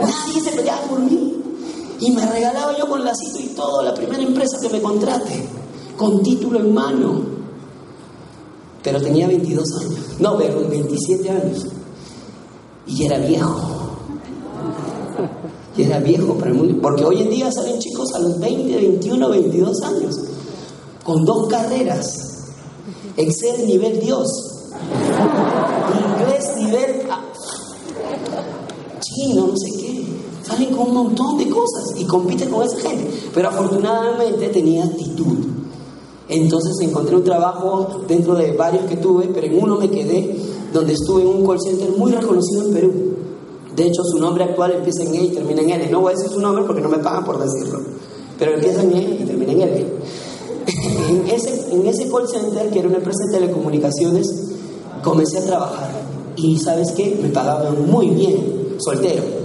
Nadie 0.00 0.40
se 0.40 0.50
peleaba 0.52 0.80
por 0.82 1.00
mí. 1.00 1.34
Y 2.00 2.10
me 2.12 2.24
regalaba 2.24 2.76
yo 2.76 2.88
con 2.88 3.04
lacito 3.04 3.40
y 3.40 3.48
todo 3.48 3.82
la 3.82 3.94
primera 3.94 4.22
empresa 4.22 4.58
que 4.60 4.68
me 4.68 4.80
contrate, 4.80 5.48
con 5.96 6.22
título 6.22 6.60
en 6.60 6.72
mano. 6.72 7.22
Pero 8.82 9.00
tenía 9.00 9.26
22 9.26 9.64
años, 9.80 10.20
no, 10.20 10.36
27 10.36 11.30
años 11.30 11.66
y 12.88 13.04
era 13.04 13.18
viejo. 13.18 13.60
Y 15.76 15.82
era 15.82 16.00
viejo 16.00 16.34
para 16.34 16.50
el 16.50 16.56
mundo. 16.56 16.78
Porque 16.82 17.04
hoy 17.04 17.22
en 17.22 17.30
día 17.30 17.52
salen 17.52 17.78
chicos 17.78 18.12
a 18.14 18.18
los 18.18 18.38
20, 18.40 18.76
21, 18.76 19.28
22 19.28 19.82
años, 19.82 20.16
con 21.04 21.24
dos 21.24 21.46
carreras. 21.48 22.16
Excel 23.16 23.66
nivel 23.66 24.00
Dios. 24.00 24.26
Inglés 26.18 26.56
nivel 26.56 27.02
chino, 29.00 29.46
no 29.48 29.56
sé 29.56 29.70
qué. 29.78 29.87
Salen 30.48 30.74
con 30.74 30.88
un 30.88 30.94
montón 30.94 31.36
de 31.36 31.48
cosas 31.48 31.94
y 31.98 32.04
compiten 32.04 32.48
con 32.48 32.62
esa 32.62 32.78
gente. 32.78 33.10
Pero 33.34 33.48
afortunadamente 33.48 34.48
tenía 34.48 34.84
actitud. 34.84 35.36
Entonces 36.28 36.74
encontré 36.80 37.16
un 37.16 37.24
trabajo 37.24 38.02
dentro 38.06 38.34
de 38.34 38.52
varios 38.52 38.84
que 38.84 38.96
tuve, 38.96 39.28
pero 39.32 39.46
en 39.46 39.62
uno 39.62 39.76
me 39.76 39.90
quedé 39.90 40.36
donde 40.72 40.92
estuve 40.92 41.22
en 41.22 41.28
un 41.28 41.46
call 41.46 41.58
center 41.60 41.90
muy 41.96 42.12
reconocido 42.12 42.66
en 42.66 42.72
Perú. 42.72 42.92
De 43.74 43.86
hecho, 43.86 44.02
su 44.04 44.18
nombre 44.18 44.44
actual 44.44 44.72
empieza 44.72 45.04
en 45.04 45.14
E 45.14 45.24
y 45.24 45.28
termina 45.28 45.62
en 45.62 45.70
L. 45.70 45.90
No 45.90 46.00
voy 46.00 46.12
a 46.12 46.16
decir 46.16 46.30
su 46.30 46.40
nombre 46.40 46.64
porque 46.64 46.82
no 46.82 46.88
me 46.88 46.98
pagan 46.98 47.24
por 47.24 47.38
decirlo, 47.38 47.80
pero 48.38 48.54
empieza 48.54 48.82
en 48.82 48.92
E 48.92 49.18
y 49.20 49.24
termina 49.24 49.52
en 49.52 49.60
L. 49.60 49.86
en, 51.08 51.28
ese, 51.28 51.72
en 51.72 51.86
ese 51.86 52.10
call 52.10 52.28
center, 52.28 52.70
que 52.70 52.78
era 52.78 52.88
una 52.88 52.98
empresa 52.98 53.20
de 53.30 53.38
telecomunicaciones, 53.38 54.26
comencé 55.02 55.38
a 55.38 55.46
trabajar. 55.46 55.90
Y 56.36 56.58
¿sabes 56.58 56.92
qué? 56.92 57.18
Me 57.22 57.28
pagaban 57.28 57.90
muy 57.90 58.10
bien, 58.10 58.76
soltero. 58.78 59.37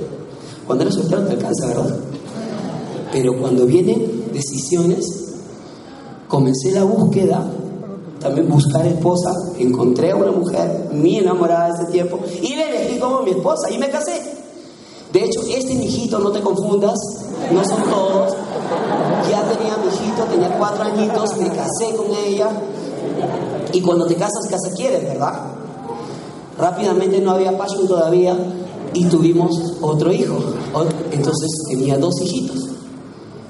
Cuando 0.66 0.84
eres 0.84 0.96
soltero 0.96 1.26
te 1.26 1.34
alcanza, 1.34 1.68
¿verdad? 1.68 1.96
Pero 3.12 3.38
cuando 3.40 3.66
vienen 3.66 4.32
decisiones, 4.34 5.06
comencé 6.28 6.72
la 6.72 6.84
búsqueda 6.84 7.46
también 8.20 8.50
buscar 8.50 8.88
esposa, 8.88 9.32
encontré 9.60 10.12
a 10.12 10.16
una 10.16 10.32
mujer, 10.32 10.90
mi 10.94 11.20
enamorada 11.20 11.68
de 11.68 11.84
ese 11.84 11.92
tiempo, 11.92 12.20
y 12.42 12.56
le 12.56 12.70
elegí 12.70 12.98
como 12.98 13.22
mi 13.22 13.32
esposa 13.32 13.70
y 13.70 13.78
me 13.78 13.90
casé. 13.90 14.22
De 15.12 15.26
hecho, 15.26 15.42
este 15.42 15.74
hijito, 15.74 16.18
no 16.20 16.32
te 16.32 16.40
confundas, 16.40 16.98
no 17.52 17.64
son 17.64 17.84
todos. 17.84 18.34
Ya 19.30 19.44
tenía 19.44 19.78
mi 19.78 19.88
hijito, 19.88 20.24
tenía 20.24 20.58
cuatro 20.58 20.86
añitos, 20.86 21.38
me 21.38 21.50
casé 21.50 21.96
con 21.96 22.08
ella. 22.26 22.50
Y 23.74 23.82
cuando 23.82 24.08
te 24.08 24.16
casas, 24.16 24.48
casa 24.50 24.74
quieres, 24.76 25.04
¿verdad? 25.04 25.34
Rápidamente 26.58 27.20
no 27.20 27.32
había 27.32 27.56
pasión 27.58 27.88
todavía 27.88 28.36
y 28.94 29.06
tuvimos 29.06 29.52
otro 29.82 30.12
hijo. 30.12 30.38
Entonces 31.12 31.50
tenía 31.70 31.98
dos 31.98 32.20
hijitos. 32.22 32.70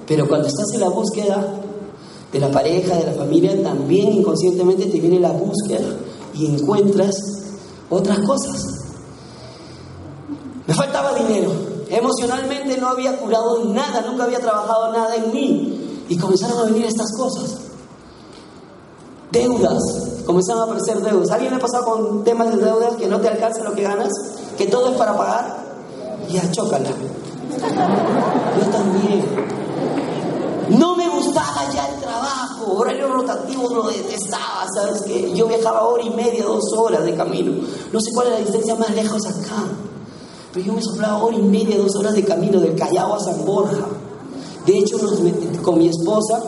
Pero 0.07 0.27
cuando 0.27 0.47
estás 0.47 0.71
en 0.73 0.81
la 0.81 0.89
búsqueda, 0.89 1.63
de 2.31 2.39
la 2.39 2.51
pareja, 2.51 2.95
de 2.95 3.05
la 3.05 3.13
familia, 3.13 3.61
también 3.61 4.11
inconscientemente 4.11 4.87
te 4.87 4.99
viene 4.99 5.19
la 5.19 5.31
búsqueda 5.31 5.95
y 6.33 6.47
encuentras 6.47 7.15
otras 7.89 8.19
cosas. 8.19 8.65
Me 10.65 10.73
faltaba 10.73 11.13
dinero. 11.13 11.51
Emocionalmente 11.89 12.77
no 12.77 12.87
había 12.87 13.17
curado 13.17 13.65
nada, 13.65 14.01
nunca 14.01 14.23
había 14.23 14.39
trabajado 14.39 14.91
nada 14.91 15.15
en 15.15 15.31
mí. 15.31 16.05
Y 16.09 16.17
comenzaron 16.17 16.57
a 16.59 16.63
venir 16.65 16.85
estas 16.85 17.11
cosas. 17.15 17.57
Deudas, 19.31 19.81
comenzaron 20.25 20.61
a 20.61 20.65
aparecer 20.65 21.01
deudas. 21.01 21.29
¿Alguien 21.31 21.51
le 21.51 21.57
ha 21.57 21.61
pasado 21.61 21.85
con 21.85 22.23
temas 22.23 22.55
de 22.55 22.63
deudas 22.63 22.95
que 22.95 23.07
no 23.07 23.21
te 23.21 23.27
alcanza 23.27 23.63
lo 23.63 23.75
que 23.75 23.83
ganas? 23.83 24.11
¿Que 24.57 24.67
todo 24.67 24.91
es 24.91 24.97
para 24.97 25.17
pagar? 25.17 25.63
Ya, 26.29 26.49
chócala. 26.51 26.89
Yo 26.89 28.65
también. 28.71 29.25
No 30.69 30.95
me 30.95 31.09
gustaba 31.09 31.69
ya 31.73 31.87
el 31.87 31.99
trabajo, 31.99 32.73
horario 32.77 33.07
rotativo 33.09 33.69
lo 33.69 33.83
detestaba, 33.83 34.65
¿sabes 34.73 35.01
qué? 35.01 35.33
Yo 35.35 35.45
viajaba 35.47 35.83
hora 35.83 36.03
y 36.03 36.09
media, 36.09 36.45
dos 36.45 36.63
horas 36.77 37.03
de 37.03 37.15
camino. 37.15 37.51
No 37.91 37.99
sé 37.99 38.11
cuál 38.13 38.27
es 38.27 38.33
la 38.33 38.39
distancia 38.39 38.75
más 38.75 38.89
lejos 38.95 39.25
acá, 39.25 39.63
pero 40.53 40.65
yo 40.65 40.73
me 40.73 40.81
soplaba 40.81 41.21
hora 41.21 41.35
y 41.35 41.41
media, 41.41 41.77
dos 41.77 41.95
horas 41.97 42.13
de 42.13 42.23
camino 42.23 42.59
del 42.59 42.75
Callao 42.75 43.13
a 43.13 43.19
San 43.19 43.45
Borja. 43.45 43.85
De 44.65 44.77
hecho, 44.77 44.97
con 45.61 45.77
mi 45.77 45.89
esposa 45.89 46.41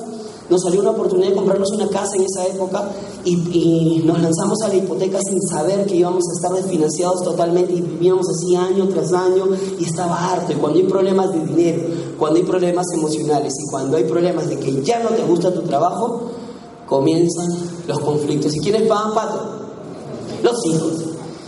nos 0.49 0.61
salió 0.61 0.81
una 0.81 0.91
oportunidad 0.91 1.29
de 1.29 1.35
comprarnos 1.35 1.71
una 1.71 1.87
casa 1.87 2.15
en 2.15 2.23
esa 2.23 2.45
época 2.45 2.91
y, 3.23 4.03
nos 4.05 4.21
lanzamos 4.21 4.61
a 4.63 4.67
la 4.67 4.75
hipoteca 4.75 5.19
sin 5.27 5.41
saber 5.41 5.85
que 5.85 5.95
íbamos 5.95 6.23
a 6.29 6.33
estar 6.35 6.53
desfinanciados 6.53 7.23
totalmente 7.23 7.73
y 7.73 7.81
vivíamos 7.81 8.27
así 8.29 8.55
año 8.55 8.87
tras 8.89 9.11
año 9.13 9.45
y 9.79 9.85
estaba 9.85 10.31
harto. 10.31 10.51
Y 10.51 10.55
cuando 10.55 10.79
hay 10.79 10.85
problemas 10.85 11.33
de 11.33 11.45
dinero, 11.45 11.83
cuando 12.19 12.39
hay 12.39 12.45
problemas 12.45 12.85
emocionales 12.93 13.53
y 13.59 13.71
cuando 13.71 13.97
hay 13.97 14.03
problemas 14.03 14.47
de 14.47 14.59
que 14.59 14.83
ya 14.83 15.01
no 15.01 15.09
te 15.09 15.23
gusta 15.23 15.51
tu 15.51 15.61
trabajo, 15.61 16.29
comienzan 16.87 17.51
los 17.87 17.99
conflictos. 17.99 18.55
¿Y 18.55 18.59
quiénes 18.59 18.87
pagan 18.87 19.15
pato? 19.15 19.41
Los 20.43 20.65
hijos. 20.67 20.93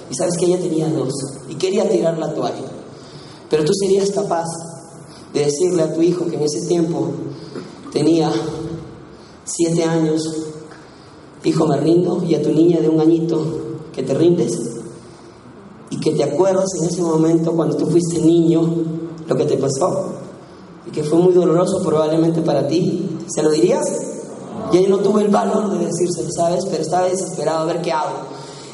Y 0.09 0.15
sabes 0.15 0.37
que 0.37 0.47
ella 0.47 0.59
tenía 0.59 0.89
dos 0.89 1.13
y 1.47 1.55
quería 1.55 1.87
tirar 1.87 2.17
la 2.17 2.33
toalla. 2.33 2.65
Pero 3.49 3.63
tú 3.63 3.73
serías 3.73 4.09
capaz 4.09 4.47
de 5.33 5.45
decirle 5.45 5.83
a 5.83 5.93
tu 5.93 6.01
hijo 6.01 6.25
que 6.25 6.35
en 6.35 6.43
ese 6.43 6.65
tiempo 6.67 7.11
tenía 7.91 8.31
siete 9.47 9.83
años, 9.83 10.21
hijo, 11.43 11.65
me 11.65 11.77
rindo, 11.77 12.23
y 12.27 12.35
a 12.35 12.41
tu 12.41 12.49
niña 12.49 12.79
de 12.79 12.89
un 12.89 12.99
añito, 12.99 13.41
que 13.97 14.03
te 14.03 14.13
rindes 14.13 14.51
y 15.89 15.99
que 15.99 16.11
te 16.11 16.23
acuerdas 16.23 16.69
en 16.79 16.85
ese 16.85 17.01
momento 17.01 17.53
cuando 17.53 17.75
tú 17.75 17.87
fuiste 17.87 18.19
niño 18.19 18.61
lo 19.27 19.35
que 19.35 19.45
te 19.45 19.57
pasó 19.57 20.05
y 20.85 20.91
que 20.91 21.03
fue 21.03 21.17
muy 21.17 21.33
doloroso 21.33 21.81
probablemente 21.83 22.41
para 22.41 22.67
ti. 22.67 23.17
¿Se 23.27 23.41
lo 23.41 23.49
dirías? 23.49 23.85
Y 24.71 24.77
ahí 24.77 24.87
no 24.87 24.99
tuve 24.99 25.23
el 25.23 25.29
valor 25.29 25.71
de 25.71 25.85
decírselo, 25.85 26.29
¿sabes? 26.31 26.65
Pero 26.69 26.83
estaba 26.83 27.07
desesperado 27.07 27.59
a 27.59 27.65
ver 27.65 27.81
qué 27.81 27.91
hago. 27.91 28.17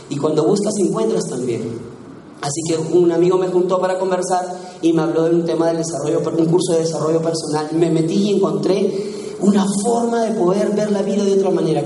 Y 0.10 0.18
cuando 0.18 0.44
buscas, 0.44 0.74
encuentras 0.80 1.24
también. 1.30 1.94
Así 2.42 2.62
que 2.68 2.78
un 2.78 3.12
amigo 3.12 3.38
me 3.38 3.48
juntó 3.48 3.80
para 3.80 3.98
conversar 3.98 4.46
y 4.82 4.92
me 4.92 5.04
habló 5.04 5.24
de 5.24 5.36
un 5.36 5.46
tema 5.46 5.68
del 5.68 5.78
desarrollo, 5.78 6.20
un 6.20 6.46
curso 6.48 6.74
de 6.74 6.80
desarrollo 6.80 7.22
personal. 7.22 7.70
Me 7.74 7.90
metí 7.90 8.16
y 8.16 8.36
encontré 8.36 9.13
una 9.44 9.66
forma 9.84 10.22
de 10.22 10.32
poder 10.32 10.72
ver 10.72 10.92
la 10.92 11.02
vida 11.02 11.24
de 11.24 11.34
otra 11.34 11.52
manera. 11.52 11.84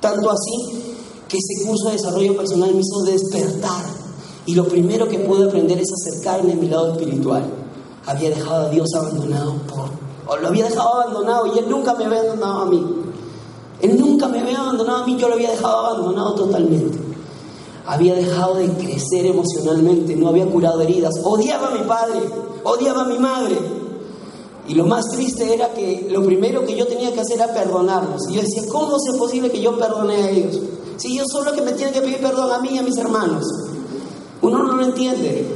Tanto 0.00 0.30
así 0.30 0.94
que 1.28 1.36
ese 1.36 1.66
curso 1.66 1.88
de 1.88 1.92
desarrollo 1.92 2.36
personal 2.36 2.74
me 2.74 2.80
hizo 2.80 3.02
despertar. 3.04 3.84
Y 4.46 4.54
lo 4.54 4.66
primero 4.66 5.06
que 5.08 5.18
pude 5.18 5.46
aprender 5.46 5.78
es 5.78 5.88
acercarme 5.92 6.52
a 6.52 6.56
mi 6.56 6.68
lado 6.68 6.92
espiritual. 6.92 7.44
Había 8.06 8.30
dejado 8.30 8.66
a 8.66 8.70
Dios 8.70 8.88
abandonado 8.94 9.54
por 9.68 10.08
o 10.28 10.36
lo 10.36 10.48
había 10.48 10.64
dejado 10.64 11.00
abandonado 11.00 11.46
y 11.54 11.58
él 11.58 11.70
nunca 11.70 11.94
me 11.94 12.04
había 12.04 12.20
abandonado 12.20 12.60
a 12.60 12.66
mí. 12.66 12.86
Él 13.80 13.98
nunca 13.98 14.28
me 14.28 14.40
había 14.40 14.60
abandonado 14.60 15.04
a 15.04 15.06
mí, 15.06 15.16
yo 15.16 15.28
lo 15.28 15.34
había 15.34 15.50
dejado 15.50 15.86
abandonado 15.86 16.34
totalmente. 16.34 16.98
Había 17.86 18.14
dejado 18.14 18.56
de 18.56 18.68
crecer 18.74 19.24
emocionalmente, 19.24 20.14
no 20.16 20.28
había 20.28 20.46
curado 20.46 20.82
heridas. 20.82 21.14
Odiaba 21.24 21.68
a 21.68 21.70
mi 21.70 21.80
padre, 21.88 22.20
odiaba 22.62 23.02
a 23.02 23.06
mi 23.06 23.18
madre. 23.18 23.56
Y 24.68 24.74
lo 24.74 24.84
más 24.84 25.06
triste 25.10 25.54
era 25.54 25.72
que 25.72 26.08
lo 26.10 26.22
primero 26.22 26.64
que 26.66 26.76
yo 26.76 26.86
tenía 26.86 27.10
que 27.10 27.20
hacer 27.20 27.36
era 27.36 27.54
perdonarlos. 27.54 28.28
Y 28.28 28.34
yo 28.34 28.42
decía, 28.42 28.62
¿cómo 28.68 28.96
es 28.96 29.18
posible 29.18 29.50
que 29.50 29.62
yo 29.62 29.78
perdone 29.78 30.14
a 30.14 30.30
ellos? 30.30 30.60
Si 30.98 31.16
yo 31.16 31.24
solo 31.26 31.52
que 31.52 31.62
me 31.62 31.72
tienen 31.72 31.94
que 31.94 32.02
pedir 32.02 32.18
perdón 32.18 32.52
a 32.52 32.58
mí 32.60 32.68
y 32.72 32.78
a 32.78 32.82
mis 32.82 32.98
hermanos. 32.98 33.44
Uno 34.42 34.62
no 34.62 34.76
lo 34.76 34.84
entiende. 34.84 35.46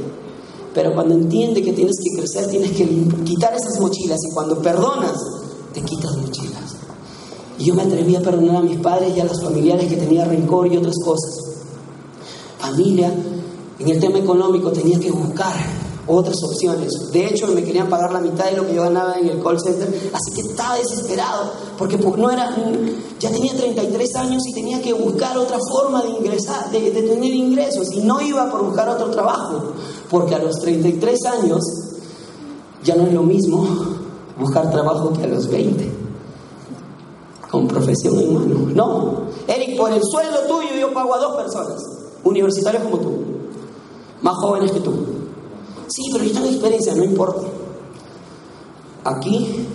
Pero 0.73 0.95
cuando 0.95 1.13
entiende 1.13 1.61
que 1.61 1.73
tienes 1.73 1.95
que 2.03 2.19
crecer, 2.19 2.49
tienes 2.49 2.71
que 2.71 2.87
quitar 3.23 3.53
esas 3.53 3.79
mochilas. 3.79 4.19
Y 4.27 4.33
cuando 4.33 4.59
perdonas, 4.59 5.17
te 5.73 5.81
quitas 5.81 6.17
mochilas. 6.17 6.75
Y 7.59 7.65
yo 7.65 7.75
me 7.75 7.83
atreví 7.83 8.15
a 8.15 8.21
perdonar 8.21 8.57
a 8.57 8.61
mis 8.61 8.79
padres 8.79 9.15
y 9.15 9.19
a 9.19 9.25
los 9.25 9.43
familiares 9.43 9.87
que 9.89 9.97
tenía 9.97 10.25
rencor 10.25 10.73
y 10.73 10.77
otras 10.77 10.95
cosas. 11.05 11.39
Familia, 12.57 13.13
en 13.77 13.89
el 13.89 13.99
tema 13.99 14.17
económico 14.17 14.71
tenía 14.71 14.99
que 14.99 15.11
buscar 15.11 15.53
otras 16.07 16.35
opciones. 16.43 16.91
De 17.11 17.27
hecho, 17.27 17.47
me 17.47 17.63
querían 17.63 17.89
pagar 17.89 18.11
la 18.11 18.19
mitad 18.19 18.45
de 18.45 18.57
lo 18.57 18.67
que 18.67 18.75
yo 18.75 18.83
ganaba 18.83 19.17
en 19.17 19.29
el 19.29 19.41
call 19.41 19.59
center, 19.59 19.87
así 19.87 20.33
que 20.35 20.41
estaba 20.41 20.75
desesperado, 20.75 21.51
porque 21.77 21.97
no 21.97 22.29
era, 22.29 22.55
ya 23.19 23.31
tenía 23.31 23.55
33 23.55 24.15
años 24.15 24.43
y 24.47 24.53
tenía 24.53 24.81
que 24.81 24.93
buscar 24.93 25.37
otra 25.37 25.57
forma 25.71 26.03
de 26.03 26.09
ingresar, 26.09 26.69
de, 26.71 26.91
de 26.91 27.01
tener 27.03 27.33
ingresos, 27.33 27.91
y 27.93 28.01
no 28.01 28.21
iba 28.21 28.51
por 28.51 28.65
buscar 28.65 28.89
otro 28.89 29.11
trabajo, 29.11 29.73
porque 30.09 30.35
a 30.35 30.39
los 30.39 30.59
33 30.59 31.25
años 31.25 31.61
ya 32.83 32.95
no 32.95 33.07
es 33.07 33.13
lo 33.13 33.23
mismo 33.23 33.65
buscar 34.37 34.69
trabajo 34.71 35.13
que 35.13 35.23
a 35.23 35.27
los 35.27 35.47
20, 35.47 35.89
con 37.49 37.67
profesión 37.67 38.19
en 38.19 38.33
mano. 38.33 38.55
No, 38.73 39.21
Eric, 39.47 39.77
por 39.77 39.91
el 39.91 40.01
sueldo 40.03 40.39
tuyo 40.47 40.75
yo 40.79 40.93
pago 40.93 41.15
a 41.15 41.19
dos 41.19 41.35
personas, 41.37 41.81
universitarios 42.25 42.83
como 42.83 42.97
tú, 42.97 43.11
más 44.21 44.35
jóvenes 44.37 44.71
que 44.71 44.81
tú. 44.81 45.12
Sí, 45.87 46.01
pero 46.11 46.23
yo 46.23 46.31
tengo 46.31 46.47
experiencia, 46.47 46.95
no 46.95 47.03
importa. 47.03 47.47
Aquí 49.03 49.65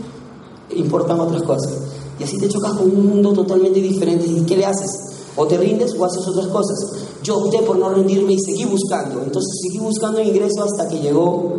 importan 0.75 1.21
otras 1.21 1.43
cosas. 1.43 1.73
Y 2.19 2.25
así 2.25 2.39
te 2.39 2.49
chocas 2.49 2.73
con 2.73 2.91
un 2.91 3.07
mundo 3.07 3.33
totalmente 3.33 3.81
diferente. 3.81 4.27
¿Y 4.27 4.43
qué 4.43 4.57
le 4.57 4.67
haces? 4.67 4.91
O 5.37 5.47
te 5.47 5.57
rindes 5.57 5.95
o 5.99 6.05
haces 6.05 6.27
otras 6.27 6.49
cosas. 6.49 6.77
Yo 7.23 7.39
opté 7.39 7.59
por 7.63 7.79
no 7.79 7.91
rendirme 7.91 8.33
y 8.33 8.41
seguí 8.41 8.65
buscando. 8.65 9.23
Entonces 9.23 9.51
seguí 9.63 9.79
buscando 9.79 10.21
ingreso 10.21 10.65
hasta 10.65 10.89
que 10.89 10.99
llegó 10.99 11.59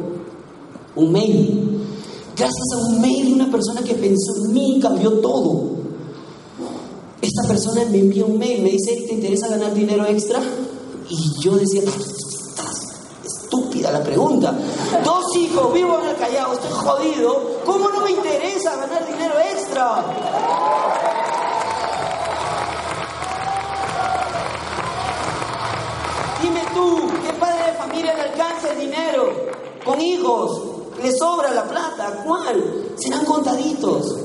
un 0.95 1.11
mail. 1.11 1.85
Gracias 2.35 2.67
a 2.73 2.87
un 2.87 3.01
mail 3.01 3.27
de 3.27 3.33
una 3.33 3.51
persona 3.51 3.81
que 3.81 3.93
pensó 3.95 4.35
en 4.45 4.53
mí 4.53 4.79
cambió 4.81 5.13
todo. 5.19 5.79
Esta 7.21 7.47
persona 7.47 7.83
me 7.91 7.99
envió 7.99 8.27
un 8.27 8.37
mail, 8.37 8.63
me 8.63 8.71
dice, 8.71 9.03
¿te 9.07 9.13
interesa 9.13 9.49
ganar 9.49 9.73
dinero 9.73 10.05
extra? 10.05 10.41
Y 11.09 11.41
yo 11.41 11.57
decía, 11.57 11.81
la 13.81 14.03
pregunta. 14.03 14.53
Dos 15.03 15.35
hijos, 15.37 15.73
vivo 15.73 15.99
en 16.01 16.09
el 16.09 16.15
Callao, 16.17 16.53
estoy 16.53 16.71
jodido. 16.71 17.61
¿Cómo 17.65 17.89
no 17.89 18.01
me 18.01 18.11
interesa 18.11 18.75
ganar 18.75 19.07
dinero 19.07 19.33
extra? 19.39 20.03
Dime 26.41 26.61
tú, 26.73 27.09
¿qué 27.25 27.33
padre 27.33 27.71
de 27.71 27.77
familia 27.77 28.13
le 28.13 28.21
alcanza 28.21 28.71
el 28.73 28.79
dinero? 28.79 29.33
Con 29.85 30.01
hijos, 30.01 30.61
le 31.01 31.11
sobra 31.17 31.51
la 31.51 31.63
plata, 31.63 32.21
¿cuál? 32.25 32.93
Serán 32.95 33.25
contaditos. 33.25 34.17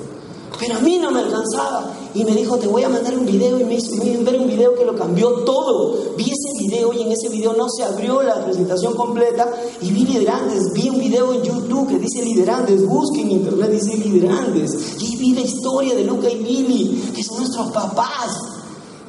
Pero 0.58 0.76
a 0.76 0.80
mí 0.80 0.98
no 0.98 1.10
me 1.10 1.20
alcanzaba. 1.20 1.90
Y 2.14 2.24
me 2.24 2.32
dijo, 2.32 2.56
te 2.58 2.68
voy 2.68 2.84
a 2.84 2.88
mandar 2.88 3.18
un 3.18 3.26
video. 3.26 3.58
Y 3.58 3.64
me 3.64 3.74
hizo 3.74 3.96
ver 3.96 4.38
un 4.38 4.46
video 4.46 4.74
que 4.74 4.84
lo 4.84 4.96
cambió 4.96 5.30
todo. 5.44 6.14
Vi 6.16 6.24
ese 6.24 6.64
video 6.64 6.92
y 6.92 7.02
en 7.02 7.12
ese 7.12 7.28
video 7.28 7.54
no 7.54 7.68
se 7.68 7.82
abrió 7.82 8.22
la 8.22 8.44
presentación 8.44 8.94
completa. 8.94 9.50
Y 9.80 9.90
vi 9.90 10.04
liderantes. 10.04 10.72
Vi 10.72 10.88
un 10.90 10.98
video 10.98 11.34
en 11.34 11.42
YouTube 11.42 11.88
que 11.88 11.98
dice 11.98 12.24
liderantes. 12.24 12.86
Busque 12.86 13.20
en 13.20 13.32
internet, 13.32 13.70
dice 13.70 13.96
liderantes. 13.96 14.96
Y 15.00 15.16
vi 15.16 15.34
la 15.34 15.40
historia 15.40 15.94
de 15.94 16.04
Luca 16.04 16.30
y 16.30 16.38
Billy, 16.38 17.12
que 17.14 17.24
son 17.24 17.38
nuestros 17.38 17.70
papás. 17.72 18.38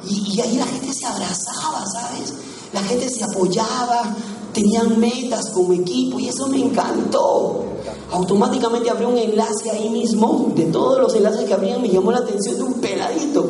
Y 0.08 0.40
ahí 0.40 0.56
la 0.56 0.66
gente 0.66 0.92
se 0.92 1.06
abrazaba, 1.06 1.84
¿sabes? 1.86 2.34
La 2.72 2.82
gente 2.82 3.08
se 3.08 3.24
apoyaba, 3.24 4.14
tenían 4.56 4.98
metas 4.98 5.50
como 5.50 5.74
equipo 5.74 6.18
y 6.18 6.28
eso 6.28 6.48
me 6.48 6.58
encantó. 6.58 7.62
Automáticamente 8.10 8.88
abrió 8.88 9.10
un 9.10 9.18
enlace 9.18 9.70
ahí 9.70 9.90
mismo, 9.90 10.50
de 10.56 10.64
todos 10.66 10.98
los 10.98 11.14
enlaces 11.14 11.44
que 11.44 11.52
abrían 11.52 11.82
me 11.82 11.90
llamó 11.90 12.10
la 12.10 12.18
atención 12.18 12.56
de 12.56 12.62
un 12.62 12.74
peladito. 12.74 13.46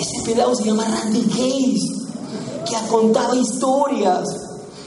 Ese 0.00 0.24
pelado 0.24 0.54
se 0.54 0.64
llama 0.64 0.84
Randy 0.84 1.24
Case, 1.24 2.06
que 2.64 2.88
contaba 2.88 3.36
historias, 3.36 4.24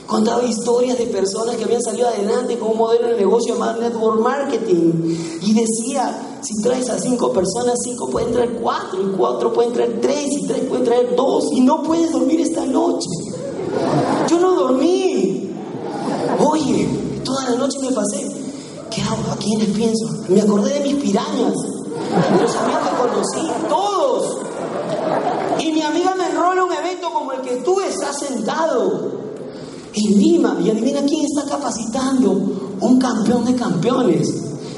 contaba 0.07 0.43
historias 0.43 0.97
de 0.97 1.05
personas 1.05 1.55
que 1.55 1.65
habían 1.65 1.83
salido 1.83 2.07
adelante 2.07 2.57
con 2.57 2.71
un 2.71 2.77
modelo 2.79 3.09
de 3.09 3.17
negocio 3.17 3.53
llamado 3.53 3.79
Network 3.79 4.21
Marketing. 4.21 5.17
Y 5.43 5.53
decía, 5.53 6.39
si 6.41 6.59
traes 6.63 6.89
a 6.89 6.97
cinco 6.97 7.31
personas, 7.31 7.75
cinco 7.83 8.09
pueden 8.09 8.31
traer 8.31 8.53
cuatro, 8.59 8.99
y 8.99 9.15
cuatro 9.15 9.53
pueden 9.53 9.71
traer 9.71 10.01
tres, 10.01 10.31
y 10.31 10.47
tres 10.47 10.63
pueden 10.63 10.85
traer 10.85 11.15
dos, 11.15 11.43
y 11.51 11.61
no 11.61 11.83
puedes 11.83 12.11
dormir 12.11 12.41
esta 12.41 12.65
noche. 12.65 13.07
Yo 14.31 14.39
no 14.39 14.55
dormí. 14.55 15.49
Oye, 16.39 16.87
toda 17.25 17.49
la 17.49 17.55
noche 17.57 17.79
me 17.81 17.91
pasé. 17.91 18.25
¿Qué 18.89 19.01
hago? 19.01 19.29
¿A 19.29 19.35
quiénes 19.35 19.67
pienso? 19.75 20.05
Me 20.29 20.41
acordé 20.41 20.73
de 20.73 20.79
mis 20.79 21.03
pirañas, 21.03 21.53
los 22.41 22.55
amigos 22.55 22.81
que 22.87 22.95
conocí, 22.97 23.67
todos. 23.67 24.37
Y 25.59 25.73
mi 25.73 25.81
amiga 25.81 26.15
me 26.15 26.29
enrola 26.29 26.63
un 26.63 26.71
evento 26.71 27.11
como 27.11 27.33
el 27.33 27.41
que 27.41 27.57
tú 27.57 27.81
estás 27.81 28.19
sentado 28.19 29.11
en 29.93 30.17
Lima. 30.17 30.57
Y 30.63 30.69
adivina 30.69 31.01
quién 31.03 31.25
está 31.25 31.49
capacitando. 31.49 32.31
Un 32.79 32.99
campeón 32.99 33.43
de 33.43 33.55
campeones, 33.55 34.29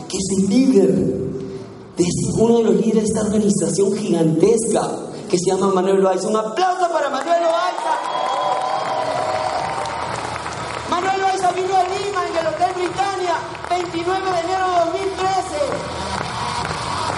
que 0.09 0.17
es 0.17 0.25
el 0.39 0.49
líder, 0.49 0.95
de 1.95 2.05
uno 2.39 2.57
de 2.57 2.63
los 2.63 2.75
líderes 2.75 3.03
de 3.03 3.09
esta 3.09 3.21
organización 3.21 3.93
gigantesca 3.93 4.89
que 5.29 5.37
se 5.37 5.51
llama 5.51 5.67
Manuel 5.67 6.01
Loaiza. 6.01 6.27
Un 6.27 6.37
aplauso 6.37 6.89
para 6.91 7.09
Manuel 7.11 7.39
Loaiza. 7.39 7.93
Manuel 10.89 11.21
Loaiza 11.21 11.42
vino 11.55 11.75
a 11.75 11.83
Lima 11.83 12.27
en 12.27 12.37
el 12.37 12.47
Hotel 12.47 12.71
Britannia, 12.75 13.35
29 13.69 14.31
de 14.31 14.39
enero 14.39 14.65
de 14.69 14.75
2013. 14.85 15.33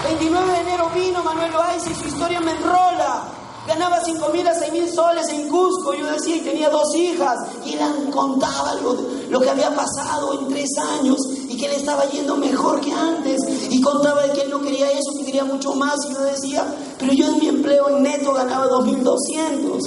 29 0.04 0.52
de 0.52 0.60
enero 0.60 0.90
vino 0.94 1.24
Manuel 1.24 1.52
Loaiza 1.52 1.90
y 1.90 1.96
su 1.96 2.08
historia 2.08 2.40
me 2.42 2.52
enrola. 2.52 3.24
Ganaba 3.68 4.00
5 4.04 4.30
mil 4.30 4.48
a 4.48 4.54
6 4.54 4.72
mil 4.74 4.92
soles 4.92 5.28
en 5.30 5.50
Cusco, 5.50 5.96
yo 5.96 6.06
decía, 6.12 6.36
y 6.36 6.42
tenía 6.42 6.70
dos 6.70 6.96
hijas, 6.96 7.36
y 7.66 7.74
él 7.74 8.12
contaba 8.14 8.76
lo, 8.76 9.40
que 9.40 9.50
había 9.50 9.76
pasado 9.76 10.40
en 10.40 10.48
tres 10.50 10.70
años, 11.00 11.18
y 11.50 11.58
que 11.58 11.68
le 11.68 11.78
estaba 11.78 12.06
yendo 12.06 12.38
mejor 12.38 12.80
que 12.80 12.92
antes, 12.92 13.42
y 13.72 13.82
contaba 13.82 14.22
de 14.22 14.34
que 14.34 14.42
él 14.42 14.52
no 14.52 14.62
quería 14.62 14.92
eso, 14.92 15.18
que 15.18 15.26
quería 15.26 15.46
mucho 15.46 15.74
más, 15.74 15.96
y 16.08 16.14
yo 16.14 16.22
decía, 16.22 16.64
pero 17.00 17.12
yo 17.14 17.26
en 17.26 17.40
mi 17.40 17.48
empleo 17.48 17.90
en 17.90 18.04
neto 18.04 18.34
ganaba 18.34 18.68
2.200, 18.68 19.80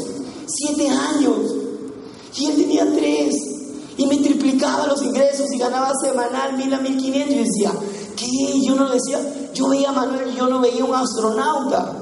siete 0.49 0.89
años, 0.89 1.37
y 2.35 2.47
él 2.47 2.57
tenía 2.57 2.93
tres, 2.93 3.58
y 3.99 4.07
me 4.07 4.17
triplicaba 4.19 4.87
los 4.87 5.03
ingresos 5.03 5.53
y 5.53 5.59
ganaba 5.59 5.93
semanal 6.01 6.57
mil 6.57 6.73
a 6.73 6.79
mil 6.79 6.97
quinientos. 6.97 7.35
Y 7.35 7.39
decía, 7.39 7.73
¿qué? 8.17 8.61
Yo 8.65 8.77
no 8.77 8.89
decía, 8.89 9.19
yo 9.53 9.69
veía 9.69 9.91
a 9.91 9.93
Manuel, 9.93 10.35
yo 10.37 10.47
no 10.47 10.61
veía 10.61 10.85
un 10.85 10.95
astronauta. 10.95 11.95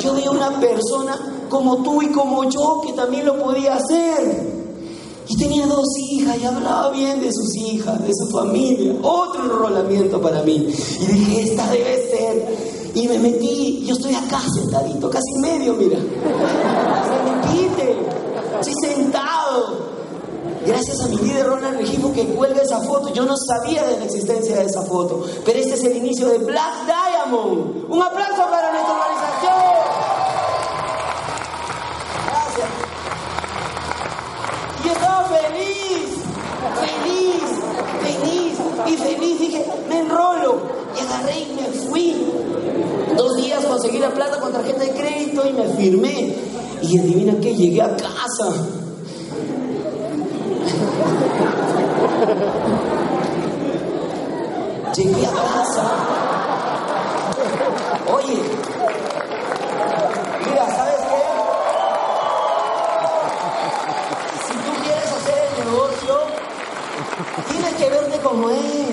Yo 0.00 0.14
veía 0.14 0.32
una 0.32 0.50
persona 0.58 1.46
como 1.48 1.76
tú 1.84 2.02
y 2.02 2.08
como 2.08 2.50
yo 2.50 2.82
que 2.84 2.92
también 2.94 3.24
lo 3.24 3.38
podía 3.38 3.76
hacer. 3.76 4.52
Y 5.28 5.36
tenía 5.36 5.66
dos 5.66 5.86
hijas 6.10 6.36
y 6.38 6.44
hablaba 6.44 6.90
bien 6.90 7.20
de 7.20 7.32
sus 7.32 7.56
hijas, 7.56 8.04
de 8.04 8.12
su 8.12 8.26
familia. 8.36 8.92
Otro 9.02 9.44
enrolamiento 9.44 10.20
para 10.20 10.42
mí. 10.42 10.56
Y 11.00 11.06
dije, 11.06 11.42
esta 11.42 11.70
debe 11.70 12.10
ser. 12.10 12.92
Y 12.94 13.06
me 13.06 13.18
metí, 13.20 13.84
yo 13.86 13.94
estoy 13.94 14.14
acá 14.14 14.40
sentadito, 14.52 15.08
casi 15.08 15.38
medio, 15.40 15.74
mira. 15.74 15.98
Se 17.06 17.22
me 17.22 17.68
quite. 17.68 17.96
Estoy 18.60 18.74
sentado. 18.82 19.43
Gracias 20.66 20.98
a 21.02 21.08
mi 21.08 21.16
líder 21.18 21.46
Ronald 21.46 21.76
Regifo 21.76 22.10
que 22.12 22.24
cuelga 22.26 22.62
esa 22.62 22.80
foto. 22.80 23.12
Yo 23.12 23.26
no 23.26 23.34
sabía 23.36 23.84
de 23.84 23.98
la 23.98 24.04
existencia 24.06 24.56
de 24.56 24.64
esa 24.64 24.82
foto. 24.82 25.22
Pero 25.44 25.58
este 25.58 25.74
es 25.74 25.84
el 25.84 25.96
inicio 25.96 26.28
de 26.28 26.38
Black 26.38 26.86
Diamond. 26.86 27.84
Un 27.90 28.02
aplauso 28.02 28.48
para 28.50 28.72
nuestra 28.72 28.94
organización. 28.94 29.54
Gracias. 32.26 32.68
Yo 34.84 34.92
estaba 34.92 35.24
feliz, 35.24 36.08
feliz, 36.80 37.42
feliz 38.00 38.58
y 38.86 38.96
feliz. 38.96 39.40
Dije, 39.40 39.66
me 39.90 39.98
enrolo. 39.98 40.62
Y 40.96 41.00
agarré 41.00 41.40
y 41.40 41.54
me 41.56 41.68
fui. 41.90 42.32
Dos 43.14 43.36
días 43.36 43.62
conseguí 43.66 43.98
la 43.98 44.14
plata 44.14 44.40
con 44.40 44.52
tarjeta 44.52 44.80
de 44.80 44.92
crédito 44.92 45.46
y 45.46 45.52
me 45.52 45.68
firmé. 45.74 46.34
Y 46.80 46.98
adivina 46.98 47.38
qué, 47.40 47.54
llegué 47.54 47.82
a 47.82 47.94
casa 47.96 48.83
Llegué 54.94 55.26
a 55.26 55.30
casa. 55.32 55.84
Oye, 58.14 58.38
mira, 60.48 60.66
¿sabes 60.76 61.00
qué? 61.00 61.20
Si 64.46 64.54
tú 64.54 64.72
quieres 64.82 65.10
hacer 65.12 65.38
el 65.48 65.54
negocio, 65.64 66.14
tienes 67.48 67.74
que 67.74 67.86
verte 67.90 68.18
como 68.20 68.50
él. 68.50 68.86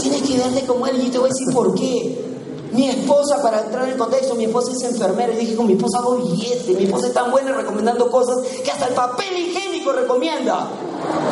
Tienes 0.00 0.22
que 0.22 0.36
verte 0.38 0.66
como 0.66 0.86
él 0.86 1.04
y 1.04 1.10
te 1.10 1.18
voy 1.18 1.28
a 1.28 1.32
decir 1.32 1.52
por 1.52 1.74
qué. 1.74 2.24
Mi 2.72 2.88
esposa, 2.88 3.42
para 3.42 3.62
entrar 3.62 3.88
en 3.88 3.98
contexto, 3.98 4.34
mi 4.34 4.44
esposa 4.44 4.70
es 4.72 4.82
enfermera 4.84 5.32
y 5.32 5.36
dije 5.38 5.56
con 5.56 5.66
mi 5.66 5.72
esposa 5.72 5.98
hago 5.98 6.16
billete. 6.18 6.74
Mi 6.74 6.84
esposa 6.84 7.08
es 7.08 7.14
tan 7.14 7.30
buena 7.32 7.52
recomendando 7.52 8.10
cosas 8.10 8.36
que 8.62 8.70
hasta 8.70 8.86
el 8.86 8.94
papel 8.94 9.36
higiénico 9.36 9.65
recomienda. 9.92 10.68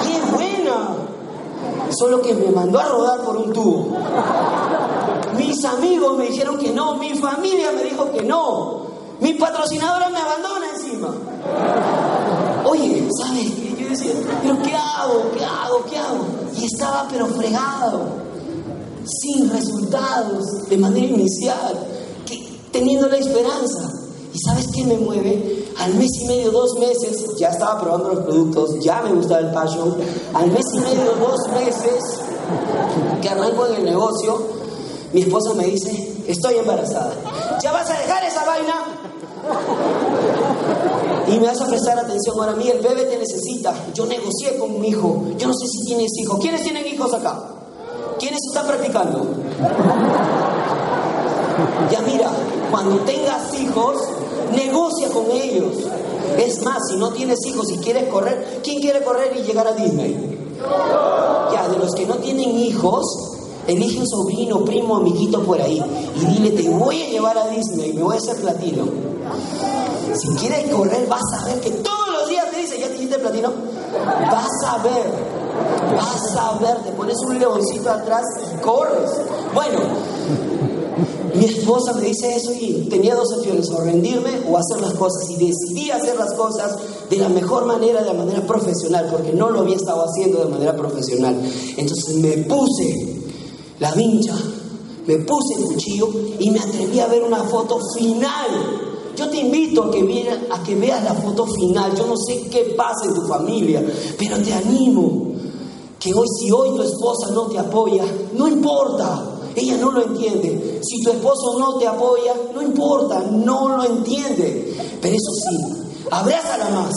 Y 0.06 0.12
es 0.16 0.30
buena. 0.30 0.88
Solo 1.90 2.20
que 2.20 2.34
me 2.34 2.50
mandó 2.50 2.78
a 2.78 2.88
rodar 2.88 3.20
por 3.20 3.36
un 3.36 3.52
tubo. 3.52 3.96
Mis 5.36 5.64
amigos 5.64 6.16
me 6.16 6.26
dijeron 6.26 6.58
que 6.58 6.70
no, 6.70 6.96
mi 6.96 7.14
familia 7.14 7.72
me 7.72 7.84
dijo 7.84 8.10
que 8.10 8.22
no. 8.22 8.84
Mi 9.20 9.34
patrocinadora 9.34 10.08
me 10.08 10.18
abandona 10.18 10.66
encima. 10.74 11.08
Oye, 12.66 13.08
¿sabes? 13.20 13.78
Yo 13.78 13.88
decía, 13.88 14.12
pero 14.42 14.62
¿qué 14.62 14.74
hago? 14.74 15.30
¿Qué 15.36 15.44
hago? 15.44 15.84
¿Qué 15.88 15.98
hago? 15.98 16.26
Y 16.56 16.64
estaba 16.64 17.06
pero 17.10 17.26
fregado, 17.26 18.06
sin 19.04 19.50
resultados 19.50 20.68
de 20.68 20.78
manera 20.78 21.06
inicial, 21.06 21.78
que, 22.26 22.58
teniendo 22.72 23.08
la 23.08 23.16
esperanza. 23.16 24.03
¿Y 24.34 24.38
sabes 24.40 24.66
qué 24.74 24.84
me 24.84 24.96
mueve? 24.96 25.64
Al 25.78 25.94
mes 25.94 26.10
y 26.20 26.24
medio, 26.26 26.50
dos 26.50 26.76
meses, 26.80 27.24
ya 27.38 27.50
estaba 27.50 27.80
probando 27.80 28.14
los 28.14 28.24
productos, 28.24 28.80
ya 28.80 29.00
me 29.02 29.12
gustaba 29.12 29.40
el 29.40 29.52
passion. 29.52 29.94
Al 30.34 30.50
mes 30.50 30.64
y 30.74 30.80
medio, 30.80 31.14
dos 31.20 31.40
meses 31.54 32.02
que 33.22 33.28
arranco 33.28 33.66
en 33.68 33.74
el 33.76 33.84
negocio, 33.84 34.42
mi 35.12 35.22
esposa 35.22 35.54
me 35.54 35.66
dice, 35.66 36.16
estoy 36.26 36.56
embarazada. 36.56 37.14
¿Ya 37.62 37.70
vas 37.70 37.88
a 37.88 37.96
dejar 37.96 38.24
esa 38.24 38.44
vaina? 38.44 38.74
Y 41.28 41.38
me 41.38 41.46
vas 41.46 41.60
a 41.60 41.66
prestar 41.66 41.96
atención 42.00 42.34
ahora 42.36 42.52
a 42.52 42.56
mí, 42.56 42.68
el 42.68 42.80
bebé 42.80 43.04
te 43.04 43.16
necesita. 43.16 43.72
Yo 43.94 44.04
negocié 44.04 44.58
con 44.58 44.80
mi 44.80 44.88
hijo. 44.88 45.22
Yo 45.38 45.46
no 45.46 45.54
sé 45.54 45.68
si 45.68 45.86
tienes 45.86 46.10
hijos. 46.18 46.40
¿Quiénes 46.40 46.62
tienen 46.62 46.84
hijos 46.86 47.14
acá? 47.14 47.40
¿Quiénes 48.18 48.40
están 48.48 48.66
practicando? 48.66 49.28
Ya 51.90 52.00
mira, 52.00 52.30
cuando 52.70 52.96
tengas 53.04 53.54
hijos, 53.60 53.96
negocia 54.54 55.08
con 55.08 55.30
ellos. 55.30 55.76
Es 56.38 56.62
más, 56.62 56.78
si 56.90 56.96
no 56.96 57.10
tienes 57.10 57.38
hijos 57.46 57.70
y 57.70 57.78
quieres 57.78 58.08
correr, 58.08 58.60
¿quién 58.62 58.80
quiere 58.80 59.02
correr 59.02 59.36
y 59.36 59.42
llegar 59.42 59.66
a 59.66 59.72
Disney? 59.72 60.38
Ya, 61.52 61.68
de 61.68 61.78
los 61.78 61.94
que 61.94 62.06
no 62.06 62.16
tienen 62.16 62.58
hijos, 62.58 63.04
elige 63.66 64.00
un 64.00 64.06
sobrino, 64.06 64.64
primo, 64.64 64.96
amiguito 64.96 65.42
por 65.42 65.60
ahí 65.60 65.82
y 66.16 66.24
dile, 66.24 66.50
te 66.50 66.68
voy 66.68 67.02
a 67.02 67.08
llevar 67.08 67.38
a 67.38 67.48
Disney, 67.48 67.92
me 67.92 68.02
voy 68.02 68.16
a 68.16 68.18
hacer 68.18 68.36
platino. 68.36 68.84
Si 70.14 70.28
quieres 70.36 70.70
correr, 70.70 71.06
vas 71.08 71.22
a 71.40 71.44
ver 71.46 71.60
que 71.60 71.70
todos 71.70 72.08
los 72.12 72.28
días 72.28 72.50
te 72.50 72.58
dice, 72.58 72.78
¿ya 72.78 72.88
te 72.88 72.94
hiciste 72.94 73.18
platino? 73.18 73.52
Vas 74.30 74.50
a 74.66 74.78
ver, 74.82 75.10
vas 75.96 76.36
a 76.36 76.58
ver, 76.58 76.76
te 76.84 76.92
pones 76.92 77.16
un 77.26 77.38
leoncito 77.38 77.90
atrás 77.90 78.24
y 78.54 78.60
corres. 78.60 79.10
Bueno, 79.54 79.80
mi 81.34 81.44
esposa 81.46 81.92
me 81.94 82.02
dice 82.02 82.34
eso 82.36 82.52
y 82.52 82.86
tenía 82.90 83.14
dos 83.14 83.32
opciones, 83.36 83.68
o 83.70 83.78
rendirme 83.80 84.30
o 84.50 84.56
hacer 84.56 84.80
las 84.80 84.94
cosas. 84.94 85.28
Y 85.30 85.36
decidí 85.36 85.90
hacer 85.90 86.16
las 86.16 86.32
cosas 86.34 86.76
de 87.10 87.16
la 87.16 87.28
mejor 87.28 87.64
manera, 87.66 88.00
de 88.00 88.06
la 88.06 88.14
manera 88.14 88.46
profesional, 88.46 89.08
porque 89.10 89.32
no 89.32 89.50
lo 89.50 89.60
había 89.60 89.76
estado 89.76 90.04
haciendo 90.04 90.38
de 90.44 90.50
manera 90.50 90.76
profesional. 90.76 91.36
Entonces 91.76 92.14
me 92.16 92.38
puse 92.44 93.16
la 93.80 93.92
vincha, 93.92 94.34
me 95.06 95.18
puse 95.18 95.54
el 95.58 95.64
cuchillo 95.64 96.08
y 96.38 96.50
me 96.50 96.58
atreví 96.60 97.00
a 97.00 97.06
ver 97.08 97.22
una 97.22 97.42
foto 97.44 97.78
final. 97.96 98.80
Yo 99.16 99.28
te 99.30 99.36
invito 99.38 99.84
a 99.84 99.90
que, 99.92 100.02
vea- 100.02 100.46
a 100.50 100.62
que 100.64 100.74
veas 100.74 101.04
la 101.04 101.14
foto 101.14 101.46
final. 101.46 101.94
Yo 101.96 102.06
no 102.06 102.16
sé 102.16 102.48
qué 102.50 102.74
pasa 102.76 103.04
en 103.06 103.14
tu 103.14 103.22
familia, 103.28 103.84
pero 104.18 104.38
te 104.38 104.52
animo 104.52 105.32
que 106.00 106.12
hoy 106.12 106.26
si 106.38 106.50
hoy 106.50 106.74
tu 106.74 106.82
esposa 106.82 107.30
no 107.32 107.42
te 107.46 107.58
apoya, 107.58 108.04
no 108.36 108.48
importa, 108.48 109.33
ella 109.56 109.76
no 109.76 109.92
lo 109.92 110.02
entiende. 110.02 110.80
Si 110.82 111.02
tu 111.02 111.10
esposo 111.10 111.58
no 111.58 111.78
te 111.78 111.86
apoya, 111.86 112.34
no 112.52 112.62
importa, 112.62 113.20
no 113.30 113.76
lo 113.76 113.84
entiende. 113.84 114.76
Pero 115.00 115.14
eso 115.14 115.30
sí, 115.32 116.06
abrázala 116.10 116.68
más. 116.70 116.92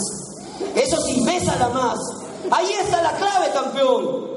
Eso 0.75 1.01
sí, 1.01 1.23
bésala 1.25 1.69
más. 1.69 1.97
Ahí 2.51 2.71
está 2.83 3.01
la 3.01 3.15
clave, 3.17 3.51
campeón. 3.53 4.27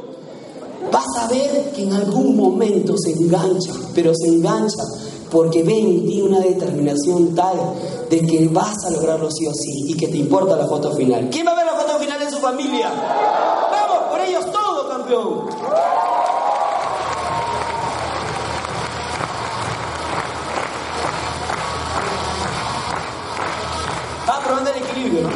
Vas 0.92 1.06
a 1.18 1.28
ver 1.28 1.72
que 1.72 1.82
en 1.82 1.92
algún 1.92 2.36
momento 2.36 2.94
se 2.96 3.12
engancha, 3.12 3.72
pero 3.94 4.12
se 4.14 4.28
engancha 4.28 4.82
porque 5.30 5.62
ve 5.62 5.78
en 5.78 6.06
ti 6.06 6.20
una 6.20 6.40
determinación 6.40 7.34
tal 7.34 7.56
de 8.10 8.26
que 8.26 8.48
vas 8.48 8.84
a 8.86 8.90
lograrlo 8.90 9.30
sí 9.30 9.46
o 9.46 9.54
sí 9.54 9.84
y 9.86 9.96
que 9.96 10.08
te 10.08 10.16
importa 10.16 10.56
la 10.56 10.66
foto 10.66 10.92
final. 10.92 11.28
¿Quién 11.30 11.46
va 11.46 11.52
a 11.52 11.54
ver 11.54 11.66
la 11.66 11.74
foto 11.74 11.98
final 11.98 12.20
en 12.20 12.30
su 12.30 12.38
familia? 12.38 12.90
Vamos, 13.70 14.10
por 14.10 14.20
ellos 14.20 14.44
todo, 14.50 14.88
campeón. 14.88 16.09
El 24.50 24.82
equilibrio. 24.82 25.28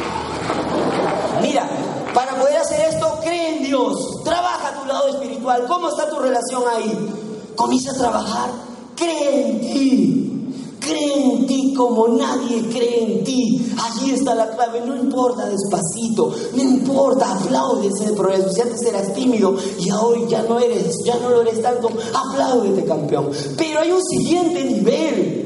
Mira, 1.41 1.65
para 2.13 2.35
poder 2.35 2.57
hacer 2.57 2.81
esto, 2.93 3.17
cree 3.23 3.57
en 3.57 3.63
Dios. 3.63 4.21
Trabaja 4.25 4.77
tu 4.77 4.85
lado 4.85 5.07
espiritual. 5.07 5.65
¿Cómo 5.69 5.87
está 5.87 6.09
tu 6.09 6.19
relación 6.19 6.63
ahí? 6.69 7.53
Comienza 7.55 7.91
a 7.91 7.95
trabajar. 7.95 8.49
Cree 8.93 9.51
en 9.51 9.61
ti. 9.61 10.51
Cree 10.81 11.13
en 11.13 11.47
ti 11.47 11.73
como 11.73 12.09
nadie 12.09 12.67
cree 12.69 13.03
en 13.03 13.23
ti. 13.23 13.65
Allí 13.81 14.11
está 14.11 14.35
la 14.35 14.49
clave. 14.49 14.81
No 14.81 14.97
importa 14.97 15.45
despacito. 15.45 16.35
No 16.53 16.61
importa. 16.61 17.31
Apláudese 17.31 18.07
el 18.07 18.15
progreso. 18.15 18.51
Si 18.51 18.61
antes 18.61 18.81
eras 18.81 19.13
tímido 19.13 19.55
y 19.79 19.91
hoy 19.91 20.25
ya 20.27 20.43
no 20.43 20.59
eres, 20.59 20.93
ya 21.05 21.15
no 21.19 21.29
lo 21.29 21.41
eres 21.41 21.61
tanto, 21.61 21.89
apláudete, 22.13 22.83
campeón. 22.83 23.31
Pero 23.57 23.79
hay 23.79 23.91
un 23.91 24.03
siguiente 24.03 24.61
nivel. 24.65 25.41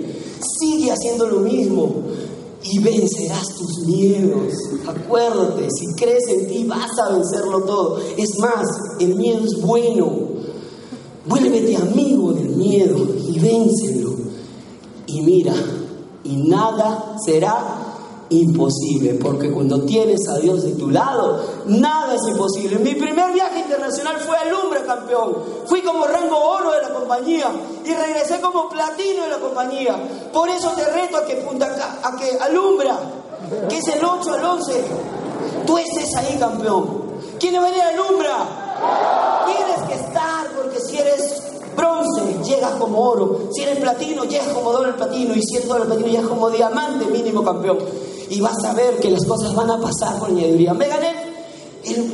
Sigue 0.59 0.91
haciendo 0.91 1.27
lo 1.27 1.41
mismo 1.41 1.93
y 2.71 2.79
vencerás 2.79 3.47
tus 3.57 3.85
miedos. 3.85 4.53
Acuérdate, 4.87 5.67
si 5.71 5.93
crees 5.95 6.27
en 6.29 6.47
ti 6.47 6.63
vas 6.65 6.97
a 6.99 7.13
vencerlo 7.13 7.61
todo. 7.63 7.99
Es 8.17 8.37
más, 8.39 8.67
el 8.99 9.15
miedo 9.15 9.43
es 9.43 9.61
bueno. 9.61 10.29
Vuélvete 11.25 11.75
amigo 11.75 12.33
del 12.33 12.49
miedo 12.49 12.97
y 13.27 13.39
vénselo. 13.39 14.13
Y 15.07 15.21
mira, 15.21 15.53
y 16.23 16.35
nada 16.47 17.15
será 17.25 17.78
imposible, 18.29 19.15
porque 19.15 19.51
cuando 19.51 19.81
tienes 19.81 20.27
a 20.29 20.37
Dios 20.37 20.63
de 20.63 20.73
tu 20.73 20.89
lado, 20.89 21.43
nada 21.65 22.13
es 22.13 22.21
imposible. 22.29 22.77
Mi 22.79 22.95
primer 22.95 23.33
viaje 23.33 23.59
internacional 23.59 24.17
fue 24.19 24.37
a 24.37 24.45
Lumbre, 24.45 24.83
campeón. 24.85 25.37
Fui 25.65 25.81
como 25.81 26.05
rango 26.05 26.37
oro 26.37 26.71
de 26.71 26.81
la 26.81 26.93
compañía 26.93 27.51
y 27.83 27.93
regresé 27.93 28.39
como 28.39 28.69
platino 28.69 29.23
de 29.23 29.29
la 29.29 29.39
compañía. 29.39 29.95
Por 30.31 30.49
eso 30.49 30.71
te 30.71 30.85
reto 30.85 31.17
a 31.17 31.25
que, 31.25 31.39
Punta 31.39 31.99
a 32.03 32.15
que 32.17 32.37
alumbra, 32.39 32.99
que 33.67 33.77
es 33.77 33.87
el 33.87 34.03
8 34.03 34.33
al 34.33 34.45
11, 34.45 34.83
tú 35.65 35.77
estés 35.77 36.15
ahí, 36.15 36.37
campeón. 36.37 37.09
¿Quién 37.39 37.55
va 37.55 37.59
a 37.59 37.69
venir 37.69 37.81
a 37.81 37.89
alumbra? 37.89 39.45
Tienes 39.45 39.87
que 39.87 40.05
estar, 40.05 40.47
porque 40.55 40.79
si 40.79 40.97
eres 40.97 41.41
bronce, 41.75 42.43
llegas 42.43 42.71
como 42.73 42.99
oro. 42.99 43.49
Si 43.51 43.63
eres 43.63 43.79
platino, 43.79 44.25
llegas 44.25 44.49
como 44.49 44.71
doble 44.71 44.93
platino. 44.93 45.33
Y 45.33 45.41
si 45.41 45.55
eres 45.55 45.67
doble 45.67 45.85
platino, 45.85 46.07
llegas 46.07 46.27
como 46.27 46.49
diamante 46.49 47.05
mínimo 47.05 47.43
campeón. 47.43 47.79
Y 48.29 48.41
vas 48.41 48.63
a 48.63 48.73
ver 48.73 48.99
que 48.99 49.09
las 49.09 49.25
cosas 49.25 49.53
van 49.55 49.71
a 49.71 49.79
pasar 49.79 50.19
con 50.19 50.31
añadiduría. 50.31 50.73
Me 50.73 50.87
gané 50.87 51.13
el, 51.83 52.13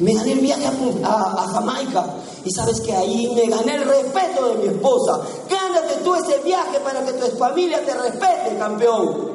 me 0.00 0.14
gané 0.14 0.32
el 0.32 0.40
viaje 0.40 0.66
a, 1.02 1.46
Jamaica. 1.52 2.04
Y 2.44 2.50
sabes 2.50 2.80
que 2.80 2.94
ahí 2.94 3.32
me 3.34 3.46
gané 3.46 3.76
el 3.76 3.84
respeto 3.84 4.48
de 4.48 4.54
mi 4.56 4.66
esposa. 4.66 5.20
Gánate 5.48 5.96
tú 6.04 6.14
ese 6.14 6.38
viaje 6.40 6.78
para 6.80 7.04
que 7.04 7.12
tu 7.14 7.36
familia 7.38 7.82
te 7.84 7.94
respete, 7.94 8.58
campeón. 8.58 9.32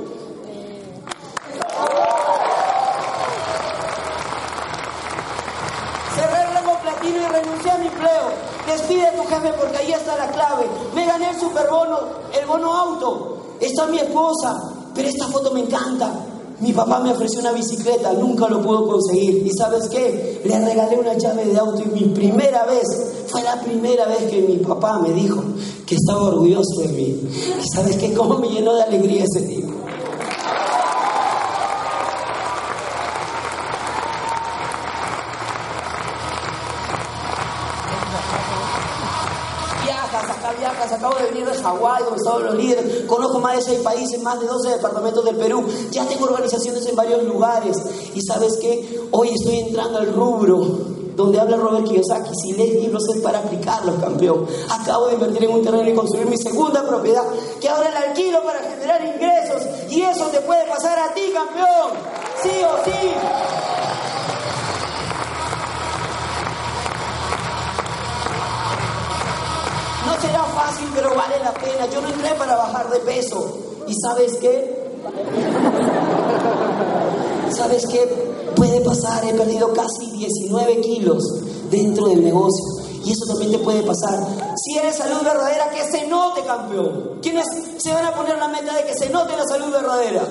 Cerré 6.16 6.42
el 6.44 6.80
platino 6.82 7.18
y 7.18 7.28
renuncié 7.28 7.72
a 7.72 7.78
mi 7.80 7.88
empleo. 7.88 8.50
Despide 8.68 9.08
a 9.08 9.16
tu 9.16 9.24
jefe 9.24 9.54
porque 9.54 9.78
ahí 9.78 9.92
está 9.94 10.16
la 10.16 10.30
clave. 10.32 10.68
Me 10.94 11.06
gané 11.08 11.32
el 11.32 11.40
superbono, 11.40 12.00
el 12.40 12.46
bono 12.46 12.72
auto. 12.72 13.38
Está 13.60 13.88
mi 13.88 13.98
esposa, 13.98 14.56
pero 15.00 15.08
esta 15.12 15.28
foto 15.28 15.52
me 15.52 15.62
encanta. 15.62 16.12
Mi 16.60 16.74
papá 16.74 17.00
me 17.00 17.14
ofreció 17.14 17.40
una 17.40 17.54
bicicleta, 17.54 18.12
nunca 18.12 18.50
lo 18.50 18.62
pudo 18.62 18.86
conseguir. 18.86 19.48
¿Y 19.48 19.50
sabes 19.58 19.88
qué? 19.88 20.42
Le 20.44 20.60
regalé 20.60 21.00
una 21.00 21.14
llave 21.14 21.46
de 21.46 21.58
auto 21.58 21.82
y 21.86 21.88
mi 22.02 22.10
primera 22.14 22.66
vez, 22.66 22.86
fue 23.28 23.42
la 23.44 23.62
primera 23.62 24.06
vez 24.08 24.30
que 24.30 24.42
mi 24.42 24.58
papá 24.58 25.00
me 25.00 25.14
dijo 25.14 25.42
que 25.86 25.96
estaba 25.96 26.24
orgulloso 26.24 26.82
de 26.82 26.90
mí. 26.90 27.18
¿Y 27.64 27.70
sabes 27.74 27.96
qué? 27.96 28.14
¿Cómo 28.14 28.40
me 28.40 28.50
llenó 28.50 28.76
de 28.76 28.84
alegría 28.84 29.24
ese 29.24 29.40
día? 29.40 29.66
Viajas, 39.86 40.24
acá 40.30 40.52
viajas, 40.60 40.92
acabo 40.92 41.16
de 41.16 41.24
venir 41.32 41.46
de 41.46 41.58
Hawái, 41.70 42.04
donde 42.04 42.18
estaban 42.18 42.46
los 42.46 42.56
líderes, 42.56 43.06
conozco 43.06 43.40
más 43.40 43.56
de 43.58 43.62
seis 43.62 43.80
países, 43.80 44.22
más 44.22 44.40
de 44.40 44.48
12 44.48 44.70
departamentos 44.70 45.24
del 45.26 45.36
Perú, 45.36 45.64
ya 45.92 46.06
tengo 46.08 46.26
organizaciones 46.26 46.86
en 46.88 46.96
varios 46.96 47.24
lugares. 47.24 47.78
Y 48.16 48.22
sabes 48.22 48.58
qué, 48.58 49.00
hoy 49.12 49.30
estoy 49.30 49.60
entrando 49.60 50.00
al 50.00 50.14
rubro 50.14 51.00
donde 51.16 51.38
habla 51.38 51.58
Robert 51.58 51.86
Kiyosaki, 51.86 52.32
si 52.34 52.54
lees 52.54 52.82
libros 52.82 53.04
es 53.14 53.22
para 53.22 53.40
aplicarlos, 53.40 54.00
campeón. 54.00 54.48
Acabo 54.70 55.08
de 55.08 55.16
invertir 55.16 55.44
en 55.44 55.52
un 55.52 55.62
terreno 55.62 55.90
y 55.90 55.94
construir 55.94 56.28
mi 56.28 56.38
segunda 56.38 56.88
propiedad, 56.88 57.24
que 57.60 57.68
ahora 57.68 57.92
la 57.92 58.00
alquilo 58.10 58.42
para 58.42 58.60
generar 58.60 59.02
ingresos, 59.06 59.62
y 59.90 60.02
eso 60.02 60.26
te 60.28 60.40
puede 60.40 60.66
pasar 60.66 60.98
a 60.98 61.14
ti, 61.14 61.34
campeón, 61.34 61.92
sí 62.42 62.52
o 62.64 62.86
sí. 62.86 63.79
Será 70.22 70.44
fácil, 70.44 70.88
pero 70.94 71.16
vale 71.16 71.40
la 71.40 71.54
pena. 71.54 71.88
Yo 71.94 72.02
no 72.02 72.10
entré 72.10 72.34
para 72.36 72.56
bajar 72.56 72.90
de 72.90 73.00
peso. 73.00 73.58
¿Y 73.88 73.94
sabes 73.96 74.38
qué? 74.42 74.80
¿Sabes 77.56 77.88
qué? 77.88 78.06
Puede 78.56 78.82
pasar, 78.82 79.24
he 79.26 79.34
perdido 79.34 79.72
casi 79.74 80.12
19 80.12 80.82
kilos 80.82 81.24
dentro 81.72 82.08
del 82.08 82.24
negocio. 82.24 82.79
Y 83.10 83.14
eso 83.14 83.26
también 83.26 83.52
te 83.52 83.58
puede 83.58 83.82
pasar. 83.82 84.20
Si 84.56 84.78
eres 84.78 84.96
salud 84.96 85.24
verdadera, 85.24 85.72
que 85.72 85.82
se 85.90 86.06
note, 86.06 86.44
campeón. 86.46 87.18
¿Quiénes 87.24 87.44
se 87.78 87.92
van 87.92 88.06
a 88.06 88.14
poner 88.14 88.38
la 88.38 88.48
meta 88.50 88.72
de 88.72 88.84
que 88.84 88.94
se 88.94 89.10
note 89.10 89.36
la 89.36 89.48
salud 89.48 89.72
verdadera? 89.72 90.22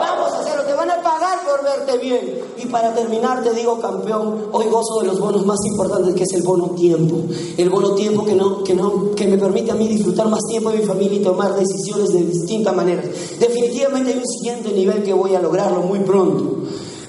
Vamos 0.00 0.34
a 0.34 0.40
hacerlo, 0.40 0.64
te 0.64 0.74
van 0.74 0.90
a 0.90 1.02
pagar 1.02 1.38
por 1.48 1.64
verte 1.64 1.96
bien. 1.96 2.40
Y 2.58 2.66
para 2.66 2.94
terminar, 2.94 3.42
te 3.42 3.54
digo, 3.54 3.80
campeón, 3.80 4.48
hoy 4.52 4.66
gozo 4.66 5.00
de 5.00 5.06
los 5.06 5.18
bonos 5.18 5.46
más 5.46 5.58
importantes, 5.64 6.14
que 6.14 6.24
es 6.24 6.32
el 6.34 6.42
bono 6.42 6.72
tiempo. 6.72 7.22
El 7.56 7.70
bono 7.70 7.94
tiempo 7.94 8.22
que, 8.22 8.34
no, 8.34 8.62
que, 8.62 8.74
no, 8.74 9.14
que 9.14 9.26
me 9.26 9.38
permite 9.38 9.70
a 9.70 9.74
mí 9.74 9.88
disfrutar 9.88 10.28
más 10.28 10.44
tiempo 10.46 10.72
de 10.72 10.80
mi 10.80 10.84
familia 10.84 11.20
y 11.20 11.22
tomar 11.22 11.54
decisiones 11.56 12.12
de 12.12 12.22
distintas 12.22 12.76
maneras. 12.76 13.06
Definitivamente 13.40 14.12
hay 14.12 14.18
un 14.18 14.26
siguiente 14.26 14.72
nivel 14.72 15.02
que 15.04 15.14
voy 15.14 15.34
a 15.36 15.40
lograrlo 15.40 15.80
muy 15.80 16.00
pronto. 16.00 16.64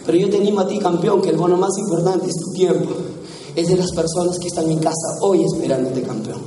Pero 0.06 0.18
yo 0.18 0.30
te 0.30 0.38
animo 0.38 0.62
a 0.62 0.68
ti, 0.70 0.80
campeón, 0.80 1.22
que 1.22 1.32
el 1.32 1.38
bono 1.38 1.58
más 1.58 1.78
importante 1.80 2.28
es 2.28 2.36
tu 2.38 2.54
tiempo. 2.54 2.94
Es 3.56 3.68
de 3.68 3.78
las 3.78 3.92
personas 3.92 4.38
que 4.40 4.48
están 4.48 4.70
en 4.70 4.80
casa 4.80 5.18
hoy 5.22 5.44
esperándote, 5.46 6.02
campeón. 6.02 6.42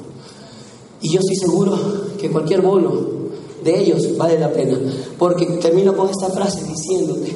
Y 1.00 1.12
yo 1.12 1.20
estoy 1.20 1.36
seguro 1.36 1.78
que 2.20 2.30
cualquier 2.30 2.60
bono 2.60 3.18
de 3.62 3.78
ellos 3.80 4.16
vale 4.16 4.38
la 4.38 4.52
pena. 4.52 4.78
Porque 5.18 5.46
termino 5.60 5.96
con 5.96 6.08
esta 6.08 6.28
frase 6.28 6.64
diciéndote 6.64 7.34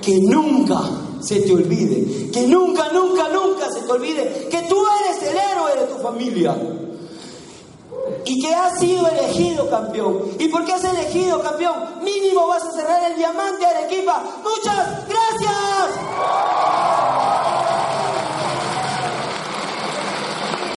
que 0.00 0.20
nunca 0.20 0.80
se 1.20 1.40
te 1.40 1.52
olvide, 1.52 2.30
que 2.30 2.46
nunca, 2.46 2.90
nunca, 2.92 3.28
nunca 3.28 3.70
se 3.72 3.80
te 3.80 3.92
olvide 3.92 4.48
que 4.50 4.62
tú 4.68 4.76
eres 5.00 5.22
el 5.30 5.36
héroe 5.36 5.76
de 5.80 5.86
tu 5.94 6.00
familia. 6.02 6.56
Y 8.24 8.40
que 8.40 8.54
has 8.54 8.78
sido 8.78 9.06
elegido 9.06 9.68
campeón. 9.70 10.22
¿Y 10.38 10.48
por 10.48 10.64
qué 10.64 10.72
has 10.72 10.84
elegido 10.84 11.40
campeón? 11.40 11.74
Mínimo 12.02 12.46
vas 12.46 12.64
a 12.64 12.72
cerrar 12.72 13.10
el 13.10 13.16
diamante 13.16 13.64
Arequipa. 13.64 14.22
Muchas 14.42 15.08
gracias. 15.08 15.48